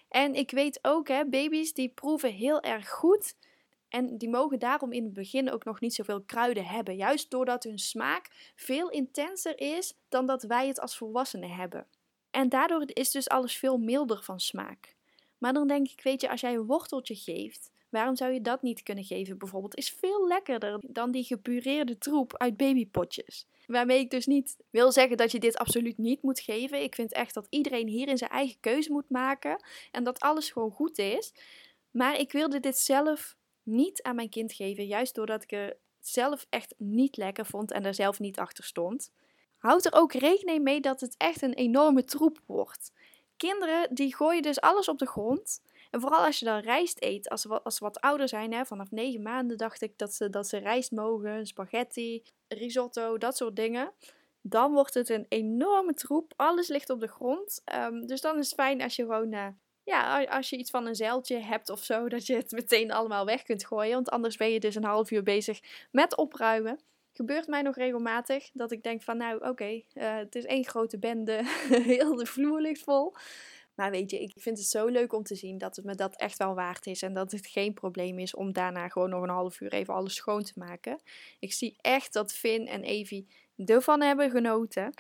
En 0.10 0.34
ik 0.34 0.52
weet 0.52 0.80
ook, 0.82 1.08
hè, 1.08 1.26
baby's 1.26 1.74
die 1.74 1.90
proeven 1.90 2.32
heel 2.32 2.62
erg 2.62 2.90
goed. 2.90 3.36
En 3.90 4.18
die 4.18 4.30
mogen 4.30 4.60
daarom 4.60 4.92
in 4.92 5.04
het 5.04 5.14
begin 5.14 5.52
ook 5.52 5.64
nog 5.64 5.80
niet 5.80 5.94
zoveel 5.94 6.22
kruiden 6.22 6.66
hebben. 6.66 6.96
Juist 6.96 7.32
doordat 7.32 7.64
hun 7.64 7.80
smaak 7.80 8.52
veel 8.56 8.90
intenser 8.90 9.60
is 9.60 9.94
dan 10.10 10.26
dat 10.26 10.44
wij 10.44 10.68
het 10.68 10.80
als 10.80 10.98
volwassenen 10.98 11.50
hebben. 11.50 11.88
En 12.34 12.50
daardoor 12.50 12.84
is 12.86 13.12
dus 13.12 13.30
alles 13.30 13.58
veel 13.58 13.78
milder 13.78 14.24
van 14.24 14.40
smaak. 14.40 14.96
Maar 15.38 15.54
dan 15.54 15.68
denk 15.68 15.88
ik, 15.88 16.02
weet 16.04 16.22
je, 16.22 16.30
als 16.30 16.42
jij 16.42 16.54
een 16.54 16.66
worteltje 16.66 17.16
geeft, 17.16 17.72
waarom 17.90 18.16
zou 18.16 18.32
je 18.32 18.42
dat 18.42 18.62
niet 18.62 18.84
kunnen 18.84 19.04
geven 19.04 19.38
bijvoorbeeld? 19.38 19.76
Is 19.76 19.90
veel 19.90 20.28
lekkerder 20.28 20.80
dan 20.88 21.12
die 21.12 21.24
gepureerde 21.24 21.98
troep 21.98 22.38
uit 22.38 22.58
babypotjes. 22.58 23.48
Waarmee 23.66 24.00
ik 24.00 24.10
dus 24.10 24.26
niet 24.26 24.58
wil 24.70 24.92
zeggen 24.92 25.18
dat 25.18 25.32
je 25.32 25.40
dit 25.40 25.58
absoluut 25.58 25.98
niet 25.98 26.22
moet 26.22 26.40
geven. 26.40 26.84
Ik 26.84 26.96
vind 26.96 27.14
echt 27.14 27.34
dat 27.34 27.48
iedereen 27.50 27.88
hierin 27.88 28.18
zijn 28.18 28.30
eigen 28.30 28.60
keuze 28.60 28.92
moet 28.92 29.10
maken 29.10 29.64
en 29.92 30.04
dat 30.04 30.20
alles 30.20 30.52
gewoon 30.52 30.72
goed 30.72 30.98
is. 30.98 31.34
Maar 31.92 32.20
ik 32.20 32.32
wilde 32.32 32.60
dit 32.60 32.78
zelf 32.78 33.36
niet 33.64 34.02
aan 34.02 34.16
mijn 34.16 34.30
kind 34.30 34.54
geven, 34.54 34.86
juist 34.86 35.16
doordat 35.16 35.44
ik 35.44 35.50
het 35.50 35.78
zelf 36.00 36.46
echt 36.50 36.74
niet 36.78 37.18
lekker 37.18 37.46
vond 37.46 37.72
en 37.72 37.86
er 37.86 37.94
zelf 37.94 38.20
niet 38.20 38.40
achter 38.40 38.64
stond. 38.64 39.12
Houd 39.64 39.86
er 39.86 39.94
ook 39.94 40.14
rekening 40.14 40.64
mee 40.64 40.82
dat 40.82 41.02
het 41.02 41.16
echt 41.18 41.42
een 41.42 41.54
enorme 41.54 42.04
troep 42.04 42.40
wordt. 42.46 42.92
Kinderen 43.38 43.96
die 43.96 44.16
gooien 44.16 44.42
dus 44.42 44.62
alles 44.62 44.88
op 44.88 44.98
de 44.98 45.08
grond. 45.08 45.62
En 45.92 46.02
vooral 46.02 46.26
als 46.26 46.40
je 46.40 46.46
dan 46.46 46.60
rijst 46.60 47.04
eet, 47.04 47.30
als 47.30 47.42
ze 47.42 47.48
wat, 47.48 47.64
als 47.64 47.80
wat 47.80 48.02
ouder 48.02 48.28
zijn, 48.28 48.54
hè, 48.54 48.66
vanaf 48.66 48.92
negen 48.92 49.22
maanden 49.22 49.58
dacht 49.58 49.82
ik 49.82 49.98
dat 49.98 50.14
ze, 50.14 50.30
dat 50.30 50.48
ze 50.48 50.58
rijst 50.58 50.92
mogen, 50.92 51.46
spaghetti, 51.46 52.24
risotto, 52.48 53.18
dat 53.18 53.38
soort 53.38 53.56
dingen. 53.56 53.92
Dan 54.42 54.74
wordt 54.74 54.94
het 54.94 55.10
een 55.10 55.26
enorme 55.30 55.94
troep. 55.94 56.34
Alles 56.36 56.68
ligt 56.68 56.90
op 56.90 57.00
de 57.00 57.08
grond. 57.08 57.62
Ehm, 57.66 58.06
dus 58.06 58.22
dan 58.22 58.38
is 58.38 58.46
het 58.46 58.60
fijn 58.60 58.82
als 58.82 58.96
je 58.96 59.04
gewoon, 59.04 59.34
uh, 59.34 59.48
ja, 59.84 60.24
als 60.24 60.50
je 60.50 60.58
iets 60.58 60.72
van 60.72 60.86
een 60.86 60.96
zeiltje 60.96 61.38
hebt 61.38 61.70
of 61.70 61.84
zo, 61.84 62.08
dat 62.10 62.26
je 62.26 62.36
het 62.36 62.52
meteen 62.52 62.92
allemaal 62.92 63.26
weg 63.26 63.44
kunt 63.44 63.66
gooien. 63.66 63.94
Want 63.94 64.10
anders 64.10 64.38
ben 64.38 64.52
je 64.52 64.60
dus 64.60 64.76
een 64.76 64.84
half 64.84 65.12
uur 65.12 65.24
bezig 65.24 65.60
met 65.92 66.18
opruimen. 66.18 66.80
Gebeurt 67.14 67.48
mij 67.48 67.62
nog 67.62 67.76
regelmatig 67.76 68.50
dat 68.54 68.72
ik 68.72 68.84
denk 68.84 69.02
van, 69.02 69.18
nou 69.18 69.50
oké, 69.50 69.82
eh, 69.94 70.16
het 70.16 70.36
is 70.36 70.46
één 70.46 70.66
grote 70.66 71.00
bende, 71.00 71.42
heel 71.94 72.16
de 72.16 72.26
vloer 72.26 72.62
ligt 72.62 72.82
vol. 72.82 73.14
Maar 73.76 73.92
weet 73.92 74.12
je, 74.12 74.20
ik 74.20 74.34
vind 74.36 74.58
het 74.58 74.68
zo 74.68 74.88
leuk 74.88 75.14
om 75.14 75.24
te 75.24 75.36
zien 75.36 75.58
dat 75.58 75.76
het 75.76 75.86
me 75.86 75.96
dat 75.96 76.16
echt 76.16 76.38
wel 76.38 76.56
waard 76.56 76.86
is. 76.86 77.02
En 77.02 77.14
dat 77.14 77.32
het 77.32 77.48
geen 77.48 77.74
probleem 77.74 78.20
is 78.20 78.36
om 78.36 78.54
daarna 78.54 78.88
gewoon 78.88 79.10
nog 79.10 79.24
een 79.24 79.30
half 79.30 79.62
uur 79.62 79.74
even 79.74 79.94
alles 79.94 80.16
schoon 80.16 80.44
te 80.44 80.54
maken. 80.56 81.00
Ik 81.40 81.54
zie 81.54 81.76
echt 81.82 82.14
dat 82.14 82.34
Finn 82.34 82.68
en 82.68 82.84
Evie 82.84 83.28
ervan 83.66 84.02
hebben 84.02 84.32
genoten. 84.32 84.94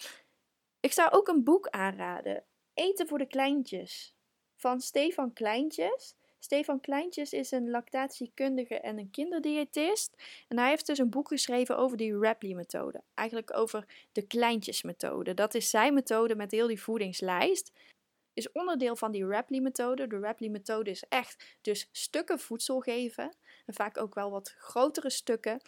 Ik 0.79 0.91
zou 0.91 1.11
ook 1.11 1.27
een 1.27 1.43
boek 1.43 1.67
aanraden. 1.67 2.43
Eten 2.73 3.07
voor 3.07 3.17
de 3.17 3.27
kleintjes. 3.27 4.15
Van 4.55 4.81
Stefan 4.81 5.33
Kleintjes. 5.33 6.15
Stefan 6.43 6.79
Kleintjes 6.79 7.33
is 7.33 7.51
een 7.51 7.69
lactatiekundige 7.69 8.79
en 8.79 8.97
een 8.97 9.11
kinderdiëtist. 9.11 10.15
En 10.47 10.57
hij 10.57 10.69
heeft 10.69 10.85
dus 10.85 10.97
een 10.97 11.09
boek 11.09 11.27
geschreven 11.27 11.77
over 11.77 11.97
die 11.97 12.17
Rapley-methode. 12.17 13.01
Eigenlijk 13.13 13.57
over 13.57 13.85
de 14.11 14.27
kleintjesmethode. 14.27 15.33
Dat 15.33 15.53
is 15.53 15.69
zijn 15.69 15.93
methode 15.93 16.35
met 16.35 16.51
heel 16.51 16.67
die 16.67 16.81
voedingslijst 16.81 17.71
is 18.33 18.51
onderdeel 18.51 18.95
van 18.95 19.11
die 19.11 19.25
Rapley-methode. 19.25 20.07
De 20.07 20.19
Rapley-methode 20.19 20.89
is 20.89 21.03
echt 21.09 21.57
dus 21.61 21.89
stukken 21.91 22.39
voedsel 22.39 22.79
geven. 22.79 23.35
En 23.65 23.73
vaak 23.73 23.97
ook 23.97 24.15
wel 24.15 24.31
wat 24.31 24.55
grotere 24.57 25.09
stukken. 25.09 25.61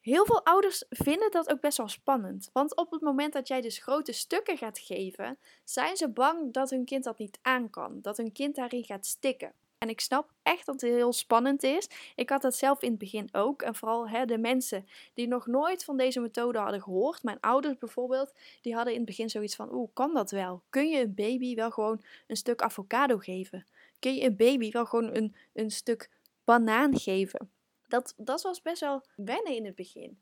Heel 0.00 0.26
veel 0.26 0.44
ouders 0.44 0.84
vinden 0.88 1.30
dat 1.30 1.50
ook 1.50 1.60
best 1.60 1.76
wel 1.76 1.88
spannend. 1.88 2.50
Want 2.52 2.76
op 2.76 2.90
het 2.90 3.00
moment 3.00 3.32
dat 3.32 3.48
jij 3.48 3.60
dus 3.60 3.78
grote 3.78 4.12
stukken 4.12 4.56
gaat 4.56 4.78
geven, 4.78 5.38
zijn 5.64 5.96
ze 5.96 6.08
bang 6.08 6.52
dat 6.52 6.70
hun 6.70 6.84
kind 6.84 7.04
dat 7.04 7.18
niet 7.18 7.38
aan 7.42 7.70
kan. 7.70 7.98
Dat 8.00 8.16
hun 8.16 8.32
kind 8.32 8.54
daarin 8.54 8.84
gaat 8.84 9.06
stikken. 9.06 9.54
En 9.80 9.88
ik 9.88 10.00
snap 10.00 10.32
echt 10.42 10.66
dat 10.66 10.80
het 10.80 10.90
heel 10.90 11.12
spannend 11.12 11.62
is. 11.62 11.88
Ik 12.14 12.28
had 12.28 12.42
dat 12.42 12.56
zelf 12.56 12.82
in 12.82 12.90
het 12.90 12.98
begin 12.98 13.28
ook. 13.32 13.62
En 13.62 13.74
vooral 13.74 14.08
hè, 14.08 14.24
de 14.24 14.38
mensen 14.38 14.86
die 15.14 15.28
nog 15.28 15.46
nooit 15.46 15.84
van 15.84 15.96
deze 15.96 16.20
methode 16.20 16.58
hadden 16.58 16.82
gehoord. 16.82 17.22
Mijn 17.22 17.40
ouders 17.40 17.78
bijvoorbeeld, 17.78 18.32
die 18.60 18.74
hadden 18.74 18.92
in 18.92 18.98
het 18.98 19.08
begin 19.08 19.30
zoiets 19.30 19.56
van: 19.56 19.74
Oeh, 19.74 19.90
kan 19.92 20.14
dat 20.14 20.30
wel? 20.30 20.62
Kun 20.70 20.88
je 20.88 21.00
een 21.00 21.14
baby 21.14 21.54
wel 21.54 21.70
gewoon 21.70 22.02
een 22.26 22.36
stuk 22.36 22.62
avocado 22.62 23.18
geven? 23.18 23.66
Kun 23.98 24.14
je 24.14 24.24
een 24.24 24.36
baby 24.36 24.70
wel 24.70 24.86
gewoon 24.86 25.16
een, 25.16 25.34
een 25.52 25.70
stuk 25.70 26.10
banaan 26.44 26.98
geven? 26.98 27.50
Dat, 27.88 28.14
dat 28.16 28.42
was 28.42 28.62
best 28.62 28.80
wel 28.80 29.04
wennen 29.16 29.54
in 29.54 29.64
het 29.64 29.74
begin. 29.74 30.18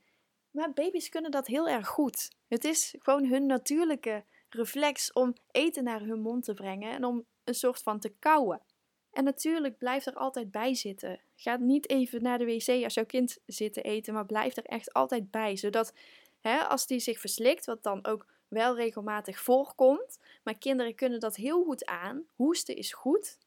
Maar 0.50 0.72
baby's 0.72 1.08
kunnen 1.08 1.30
dat 1.30 1.46
heel 1.46 1.68
erg 1.68 1.88
goed. 1.88 2.30
Het 2.48 2.64
is 2.64 2.94
gewoon 2.98 3.24
hun 3.24 3.46
natuurlijke 3.46 4.24
reflex 4.48 5.12
om 5.12 5.34
eten 5.50 5.84
naar 5.84 6.00
hun 6.00 6.20
mond 6.20 6.44
te 6.44 6.54
brengen 6.54 6.92
en 6.92 7.04
om 7.04 7.24
een 7.44 7.54
soort 7.54 7.82
van 7.82 7.98
te 7.98 8.12
kauwen. 8.18 8.62
En 9.18 9.24
natuurlijk 9.24 9.78
blijf 9.78 10.06
er 10.06 10.14
altijd 10.14 10.50
bij 10.50 10.74
zitten. 10.74 11.20
Ga 11.36 11.56
niet 11.56 11.90
even 11.90 12.22
naar 12.22 12.38
de 12.38 12.44
wc 12.44 12.84
als 12.84 12.94
jouw 12.94 13.06
kind 13.06 13.38
zit 13.46 13.72
te 13.72 13.82
eten, 13.82 14.14
maar 14.14 14.26
blijf 14.26 14.56
er 14.56 14.64
echt 14.64 14.92
altijd 14.92 15.30
bij. 15.30 15.56
Zodat 15.56 15.92
hè, 16.40 16.58
als 16.58 16.86
die 16.86 16.98
zich 16.98 17.20
verslikt, 17.20 17.66
wat 17.66 17.82
dan 17.82 18.06
ook 18.06 18.26
wel 18.48 18.76
regelmatig 18.76 19.40
voorkomt, 19.40 20.18
maar 20.44 20.58
kinderen 20.58 20.94
kunnen 20.94 21.20
dat 21.20 21.36
heel 21.36 21.64
goed 21.64 21.86
aan. 21.86 22.26
Hoesten 22.34 22.76
is 22.76 22.92
goed. 22.92 23.38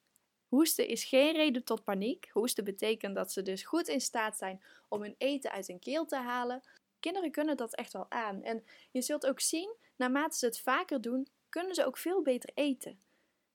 Hoesten 0.47 0.87
is 0.87 1.03
geen 1.03 1.35
reden 1.35 1.63
tot 1.63 1.83
paniek. 1.83 2.29
Hoesten 2.31 2.63
betekent 2.63 3.15
dat 3.15 3.31
ze 3.31 3.41
dus 3.41 3.63
goed 3.63 3.87
in 3.87 4.01
staat 4.01 4.37
zijn 4.37 4.63
om 4.87 5.01
hun 5.01 5.15
eten 5.17 5.51
uit 5.51 5.67
hun 5.67 5.79
keel 5.79 6.05
te 6.05 6.17
halen. 6.17 6.61
Kinderen 6.99 7.31
kunnen 7.31 7.57
dat 7.57 7.75
echt 7.75 7.93
wel 7.93 8.05
aan. 8.09 8.43
En 8.43 8.63
je 8.91 9.01
zult 9.01 9.27
ook 9.27 9.39
zien, 9.39 9.75
naarmate 9.95 10.37
ze 10.37 10.45
het 10.45 10.59
vaker 10.59 11.01
doen, 11.01 11.27
kunnen 11.49 11.75
ze 11.75 11.85
ook 11.85 11.97
veel 11.97 12.21
beter 12.21 12.49
eten. 12.53 12.99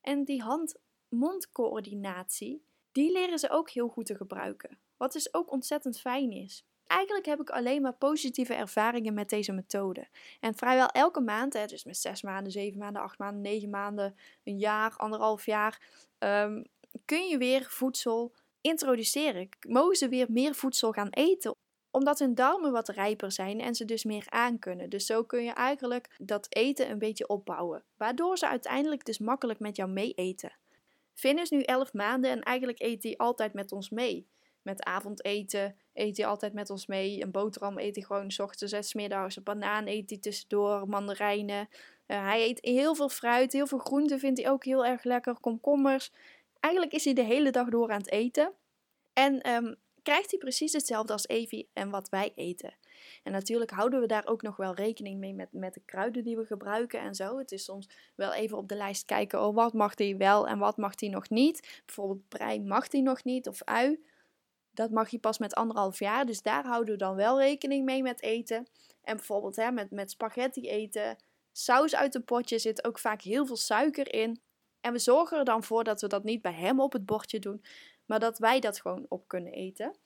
En 0.00 0.24
die 0.24 0.42
hand 0.42 0.76
mondcoördinatie, 1.08 2.64
die 2.92 3.12
leren 3.12 3.38
ze 3.38 3.50
ook 3.50 3.70
heel 3.70 3.88
goed 3.88 4.06
te 4.06 4.16
gebruiken. 4.16 4.78
Wat 4.96 5.12
dus 5.12 5.34
ook 5.34 5.50
ontzettend 5.50 6.00
fijn 6.00 6.32
is. 6.32 6.64
Eigenlijk 6.86 7.26
heb 7.26 7.40
ik 7.40 7.50
alleen 7.50 7.82
maar 7.82 7.94
positieve 7.94 8.54
ervaringen 8.54 9.14
met 9.14 9.28
deze 9.28 9.52
methode. 9.52 10.08
En 10.40 10.54
vrijwel 10.54 10.88
elke 10.88 11.20
maand, 11.20 11.52
hè, 11.52 11.66
dus 11.66 11.84
met 11.84 11.96
zes 11.96 12.22
maanden, 12.22 12.52
zeven 12.52 12.78
maanden, 12.78 13.02
acht 13.02 13.18
maanden, 13.18 13.40
negen 13.40 13.70
maanden, 13.70 14.16
een 14.44 14.58
jaar, 14.58 14.96
anderhalf 14.96 15.46
jaar, 15.46 15.80
ehm, 16.18 16.62
kun 17.04 17.26
je 17.28 17.38
weer 17.38 17.64
voedsel 17.68 18.32
introduceren. 18.60 19.48
Mogen 19.68 19.96
ze 19.96 20.08
weer 20.08 20.26
meer 20.30 20.54
voedsel 20.54 20.92
gaan 20.92 21.10
eten 21.10 21.54
omdat 21.96 22.18
hun 22.18 22.34
darmen 22.34 22.72
wat 22.72 22.88
rijper 22.88 23.32
zijn 23.32 23.60
en 23.60 23.74
ze 23.74 23.84
dus 23.84 24.04
meer 24.04 24.24
aankunnen. 24.28 24.90
Dus 24.90 25.06
zo 25.06 25.24
kun 25.24 25.44
je 25.44 25.52
eigenlijk 25.52 26.14
dat 26.18 26.46
eten 26.48 26.90
een 26.90 26.98
beetje 26.98 27.28
opbouwen. 27.28 27.84
Waardoor 27.96 28.38
ze 28.38 28.48
uiteindelijk 28.48 29.04
dus 29.04 29.18
makkelijk 29.18 29.58
met 29.58 29.76
jou 29.76 29.90
mee 29.90 30.12
eten. 30.12 30.52
Finn 31.16 31.38
is 31.38 31.50
nu 31.50 31.62
11 31.62 31.92
maanden 31.92 32.30
en 32.30 32.42
eigenlijk 32.42 32.80
eet 32.80 33.02
hij 33.02 33.16
altijd 33.16 33.52
met 33.52 33.72
ons 33.72 33.90
mee. 33.90 34.28
Met 34.62 34.84
avondeten 34.84 35.76
eet 35.92 36.16
hij 36.16 36.26
altijd 36.26 36.52
met 36.52 36.70
ons 36.70 36.86
mee. 36.86 37.22
Een 37.22 37.30
boterham 37.30 37.78
eet 37.78 37.94
hij 37.94 38.04
gewoon 38.04 38.30
s 38.30 38.38
ochtends 38.38 38.94
middags. 38.94 39.36
Een 39.36 39.42
banaan 39.42 39.86
eet 39.86 40.10
hij 40.10 40.18
tussendoor. 40.18 40.88
Mandarijnen. 40.88 41.68
Uh, 42.06 42.24
hij 42.24 42.48
eet 42.48 42.58
heel 42.62 42.94
veel 42.94 43.08
fruit. 43.08 43.52
Heel 43.52 43.66
veel 43.66 43.78
groenten 43.78 44.18
vindt 44.18 44.40
hij 44.40 44.50
ook 44.50 44.64
heel 44.64 44.86
erg 44.86 45.04
lekker. 45.04 45.40
Komkommers. 45.40 46.12
Eigenlijk 46.60 46.94
is 46.94 47.04
hij 47.04 47.14
de 47.14 47.22
hele 47.22 47.50
dag 47.50 47.68
door 47.68 47.90
aan 47.90 47.98
het 47.98 48.10
eten. 48.10 48.52
En 49.12 49.50
um, 49.50 49.76
krijgt 50.02 50.30
hij 50.30 50.38
precies 50.38 50.72
hetzelfde 50.72 51.12
als 51.12 51.28
Evie 51.28 51.70
en 51.72 51.90
wat 51.90 52.08
wij 52.08 52.32
eten. 52.34 52.74
En 53.22 53.32
natuurlijk 53.32 53.70
houden 53.70 54.00
we 54.00 54.06
daar 54.06 54.26
ook 54.26 54.42
nog 54.42 54.56
wel 54.56 54.74
rekening 54.74 55.18
mee 55.18 55.34
met, 55.34 55.48
met 55.52 55.74
de 55.74 55.82
kruiden 55.84 56.24
die 56.24 56.36
we 56.36 56.44
gebruiken 56.44 57.00
en 57.00 57.14
zo. 57.14 57.38
Het 57.38 57.52
is 57.52 57.64
soms 57.64 57.88
wel 58.14 58.32
even 58.32 58.58
op 58.58 58.68
de 58.68 58.74
lijst 58.74 59.04
kijken, 59.04 59.42
oh 59.42 59.54
wat 59.54 59.72
mag 59.72 59.98
hij 59.98 60.16
wel 60.16 60.48
en 60.48 60.58
wat 60.58 60.76
mag 60.76 61.00
hij 61.00 61.08
nog 61.08 61.28
niet. 61.28 61.82
Bijvoorbeeld 61.86 62.28
prei 62.28 62.60
mag 62.60 62.92
hij 62.92 63.00
nog 63.00 63.24
niet 63.24 63.48
of 63.48 63.62
ui. 63.64 64.04
Dat 64.70 64.90
mag 64.90 65.08
je 65.08 65.18
pas 65.18 65.38
met 65.38 65.54
anderhalf 65.54 65.98
jaar, 65.98 66.26
dus 66.26 66.42
daar 66.42 66.64
houden 66.64 66.92
we 66.92 66.98
dan 66.98 67.14
wel 67.14 67.40
rekening 67.40 67.84
mee 67.84 68.02
met 68.02 68.22
eten. 68.22 68.66
En 69.02 69.16
bijvoorbeeld 69.16 69.56
hè, 69.56 69.70
met, 69.70 69.90
met 69.90 70.10
spaghetti 70.10 70.68
eten, 70.68 71.16
saus 71.52 71.94
uit 71.94 72.14
een 72.14 72.24
potje 72.24 72.58
zit 72.58 72.84
ook 72.84 72.98
vaak 72.98 73.22
heel 73.22 73.46
veel 73.46 73.56
suiker 73.56 74.14
in. 74.14 74.40
En 74.80 74.92
we 74.92 74.98
zorgen 74.98 75.38
er 75.38 75.44
dan 75.44 75.64
voor 75.64 75.84
dat 75.84 76.00
we 76.00 76.06
dat 76.06 76.24
niet 76.24 76.42
bij 76.42 76.52
hem 76.52 76.80
op 76.80 76.92
het 76.92 77.06
bordje 77.06 77.38
doen, 77.38 77.64
maar 78.06 78.20
dat 78.20 78.38
wij 78.38 78.60
dat 78.60 78.80
gewoon 78.80 79.06
op 79.08 79.28
kunnen 79.28 79.52
eten. 79.52 79.96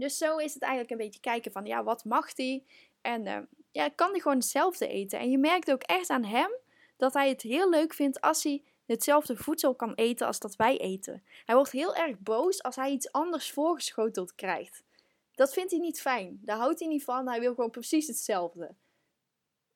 Dus 0.00 0.18
zo 0.18 0.36
is 0.36 0.54
het 0.54 0.62
eigenlijk 0.62 0.92
een 0.92 1.06
beetje 1.06 1.20
kijken 1.20 1.52
van, 1.52 1.66
ja, 1.66 1.82
wat 1.82 2.04
mag 2.04 2.36
hij? 2.36 2.64
En 3.00 3.26
uh, 3.26 3.38
ja, 3.70 3.88
kan 3.88 4.10
hij 4.10 4.20
gewoon 4.20 4.36
hetzelfde 4.36 4.88
eten? 4.88 5.18
En 5.18 5.30
je 5.30 5.38
merkt 5.38 5.72
ook 5.72 5.82
echt 5.82 6.10
aan 6.10 6.24
hem 6.24 6.50
dat 6.96 7.14
hij 7.14 7.28
het 7.28 7.42
heel 7.42 7.70
leuk 7.70 7.94
vindt 7.94 8.20
als 8.20 8.42
hij 8.42 8.62
hetzelfde 8.86 9.36
voedsel 9.36 9.74
kan 9.74 9.94
eten 9.94 10.26
als 10.26 10.38
dat 10.38 10.56
wij 10.56 10.78
eten. 10.78 11.22
Hij 11.44 11.54
wordt 11.54 11.70
heel 11.70 11.94
erg 11.94 12.18
boos 12.18 12.62
als 12.62 12.76
hij 12.76 12.90
iets 12.90 13.12
anders 13.12 13.50
voorgeschoteld 13.52 14.34
krijgt. 14.34 14.82
Dat 15.34 15.52
vindt 15.52 15.70
hij 15.70 15.80
niet 15.80 16.00
fijn. 16.00 16.40
Daar 16.42 16.56
houdt 16.56 16.78
hij 16.78 16.88
niet 16.88 17.04
van. 17.04 17.28
Hij 17.28 17.40
wil 17.40 17.54
gewoon 17.54 17.70
precies 17.70 18.06
hetzelfde. 18.06 18.74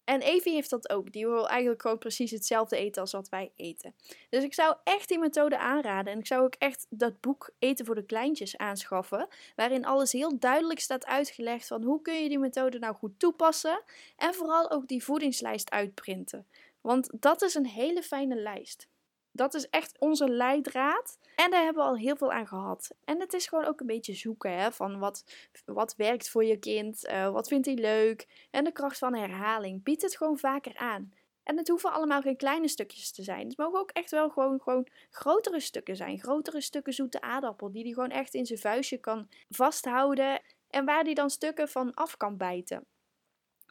En 0.05 0.21
Evie 0.21 0.53
heeft 0.53 0.71
dat 0.71 0.91
ook. 0.91 1.13
Die 1.13 1.27
wil 1.27 1.49
eigenlijk 1.49 1.83
gewoon 1.83 1.99
precies 1.99 2.31
hetzelfde 2.31 2.77
eten 2.77 3.01
als 3.01 3.13
wat 3.13 3.29
wij 3.29 3.53
eten. 3.57 3.95
Dus 4.31 4.45
ik 4.45 4.55
zou 4.55 4.77
echt 4.85 5.09
die 5.09 5.19
methode 5.19 5.59
aanraden. 5.59 6.13
En 6.13 6.19
ik 6.19 6.27
zou 6.27 6.45
ook 6.45 6.55
echt 6.59 6.87
dat 6.91 7.21
boek 7.21 7.51
Eten 7.59 7.87
voor 7.87 7.95
de 7.95 8.05
Kleintjes 8.05 8.57
aanschaffen. 8.57 9.29
Waarin 9.57 9.85
alles 9.85 10.13
heel 10.13 10.39
duidelijk 10.39 10.81
staat 10.81 11.07
uitgelegd 11.07 11.67
van 11.67 11.83
hoe 11.83 12.03
kun 12.03 12.23
je 12.23 12.29
die 12.29 12.39
methode 12.39 12.79
nou 12.79 12.95
goed 12.95 13.19
toepassen. 13.19 13.83
En 14.17 14.35
vooral 14.35 14.71
ook 14.71 14.89
die 14.89 15.05
voedingslijst 15.05 15.71
uitprinten. 15.71 16.47
Want 16.81 17.11
dat 17.21 17.43
is 17.43 17.55
een 17.55 17.67
hele 17.67 18.03
fijne 18.03 18.37
lijst. 18.37 18.89
Dat 19.37 19.55
is 19.55 19.69
echt 19.69 19.99
onze 19.99 20.29
leidraad. 20.29 21.19
En 21.37 21.51
daar 21.51 21.65
hebben 21.65 21.83
we 21.83 21.89
al 21.89 21.97
heel 21.97 22.17
veel 22.17 22.33
aan 22.33 22.47
gehad. 22.47 22.91
En 23.05 23.21
het 23.21 23.33
is 23.33 23.47
gewoon 23.47 23.65
ook 23.65 23.81
een 23.81 23.87
beetje 23.87 24.15
zoeken 24.15 24.59
hè, 24.59 24.73
van 24.73 24.99
wat, 24.99 25.25
wat 25.65 25.95
werkt 25.97 26.31
voor 26.31 26.45
je 26.45 26.57
kind, 26.57 27.09
uh, 27.09 27.31
wat 27.31 27.49
vindt 27.49 27.67
hij 27.67 27.75
leuk. 27.75 28.47
En 28.51 28.65
de 28.65 28.73
kracht 28.73 28.99
van 28.99 29.15
herhaling. 29.15 29.83
Bied 29.83 30.03
het 30.03 30.17
gewoon 30.17 30.39
vaker 30.39 30.77
aan. 30.77 31.13
En 31.43 31.57
het 31.57 31.69
hoeven 31.69 31.93
allemaal 31.93 32.21
geen 32.21 32.37
kleine 32.37 32.69
stukjes 32.69 33.13
te 33.13 33.23
zijn. 33.23 33.47
Het 33.47 33.57
mogen 33.57 33.81
ook 33.81 33.91
echt 33.91 34.11
wel 34.11 34.31
gewoon, 34.31 34.61
gewoon 34.61 34.87
grotere 35.11 35.61
stukken 35.61 35.97
zijn. 35.97 36.19
Grotere 36.19 36.61
stukken 36.61 36.93
zoete 36.93 37.21
aardappel. 37.21 37.73
Die 37.73 37.83
hij 37.83 37.93
gewoon 37.93 38.11
echt 38.11 38.35
in 38.35 38.47
zijn 38.47 38.59
vuistje 38.59 38.99
kan 38.99 39.29
vasthouden. 39.49 40.41
En 40.71 40.85
waar 40.85 41.05
hij 41.05 41.15
dan 41.15 41.31
stukken 41.31 41.69
van 41.69 41.95
af 41.95 42.17
kan 42.17 42.37
bijten. 42.37 42.87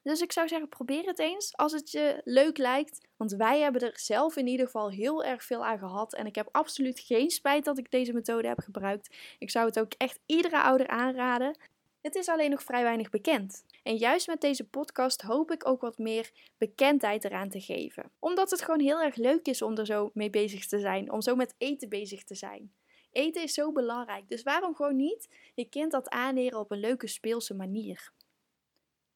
Dus 0.04 0.22
ik 0.22 0.32
zou 0.32 0.48
zeggen, 0.48 0.70
probeer 0.70 1.06
het 1.06 1.20
eens 1.20 1.58
als 1.58 1.72
het 1.72 1.92
je 1.92 2.22
leuk 2.24 2.58
lijkt. 2.58 3.08
Want 3.18 3.32
wij 3.32 3.60
hebben 3.60 3.82
er 3.82 4.00
zelf 4.00 4.36
in 4.36 4.48
ieder 4.48 4.66
geval 4.66 4.92
heel 4.92 5.24
erg 5.24 5.44
veel 5.44 5.66
aan 5.66 5.78
gehad. 5.78 6.14
En 6.14 6.26
ik 6.26 6.36
heb 6.36 6.50
absoluut 6.52 7.00
geen 7.00 7.30
spijt 7.30 7.66
dat 7.66 7.78
ik 7.78 7.92
deze 7.92 8.14
methode 8.14 8.48
heb 8.48 8.60
gebruikt. 8.60 9.16
Ik 9.40 9.50
zou 9.50 9.66
het 9.66 9.80
ook 9.80 9.94
echt 9.98 10.20
iedere 10.26 10.62
ouder 10.62 10.88
aanraden. 10.88 11.58
Het 12.02 12.16
is 12.16 12.28
alleen 12.28 12.50
nog 12.50 12.64
vrij 12.64 12.84
weinig 12.84 13.10
bekend. 13.10 13.66
En 13.84 13.96
juist 13.96 14.28
met 14.28 14.42
deze 14.42 14.68
podcast 14.68 15.22
hoop 15.22 15.52
ik 15.52 15.68
ook 15.68 15.82
wat 15.82 15.98
meer 15.98 16.32
bekendheid 16.58 17.24
eraan 17.26 17.50
te 17.50 17.62
geven. 17.62 18.12
Omdat 18.20 18.52
het 18.52 18.62
gewoon 18.62 18.80
heel 18.80 19.02
erg 19.02 19.16
leuk 19.16 19.48
is 19.48 19.62
om 19.62 19.78
er 19.78 19.86
zo 19.86 20.12
mee 20.14 20.30
bezig 20.30 20.66
te 20.68 20.80
zijn. 20.80 21.12
Om 21.12 21.22
zo 21.22 21.36
met 21.36 21.56
eten 21.58 21.90
bezig 21.90 22.24
te 22.24 22.36
zijn. 22.36 22.74
Eten 23.12 23.44
is 23.44 23.54
zo 23.54 23.72
belangrijk. 23.72 24.30
Dus 24.30 24.44
waarom 24.44 24.76
gewoon 24.76 24.96
niet 24.96 25.30
je 25.56 25.70
kind 25.70 25.92
dat 25.92 26.10
aanleren 26.10 26.60
op 26.60 26.72
een 26.72 26.80
leuke 26.80 27.08
speelse 27.08 27.54
manier? 27.54 28.12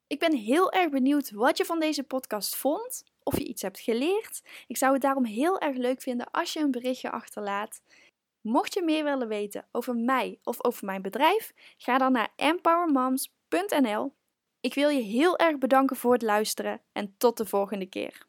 Ik 0.07 0.19
ben 0.19 0.33
heel 0.33 0.71
erg 0.71 0.89
benieuwd 0.89 1.31
wat 1.31 1.57
je 1.57 1.65
van 1.65 1.79
deze 1.79 2.03
podcast 2.03 2.55
vond, 2.55 3.03
of 3.23 3.37
je 3.37 3.45
iets 3.45 3.61
hebt 3.61 3.79
geleerd. 3.79 4.41
Ik 4.67 4.77
zou 4.77 4.93
het 4.93 5.01
daarom 5.01 5.25
heel 5.25 5.59
erg 5.59 5.77
leuk 5.77 6.01
vinden 6.01 6.31
als 6.31 6.53
je 6.53 6.59
een 6.59 6.71
berichtje 6.71 7.11
achterlaat. 7.11 7.81
Mocht 8.41 8.73
je 8.73 8.83
meer 8.83 9.03
willen 9.03 9.27
weten 9.27 9.67
over 9.71 9.95
mij 9.95 10.39
of 10.43 10.63
over 10.63 10.85
mijn 10.85 11.01
bedrijf, 11.01 11.53
ga 11.77 11.97
dan 11.97 12.11
naar 12.11 12.33
empowermoms.nl. 12.35 14.13
Ik 14.59 14.73
wil 14.73 14.89
je 14.89 15.01
heel 15.01 15.37
erg 15.37 15.57
bedanken 15.57 15.95
voor 15.95 16.13
het 16.13 16.21
luisteren 16.21 16.81
en 16.91 17.15
tot 17.17 17.37
de 17.37 17.45
volgende 17.45 17.85
keer. 17.85 18.25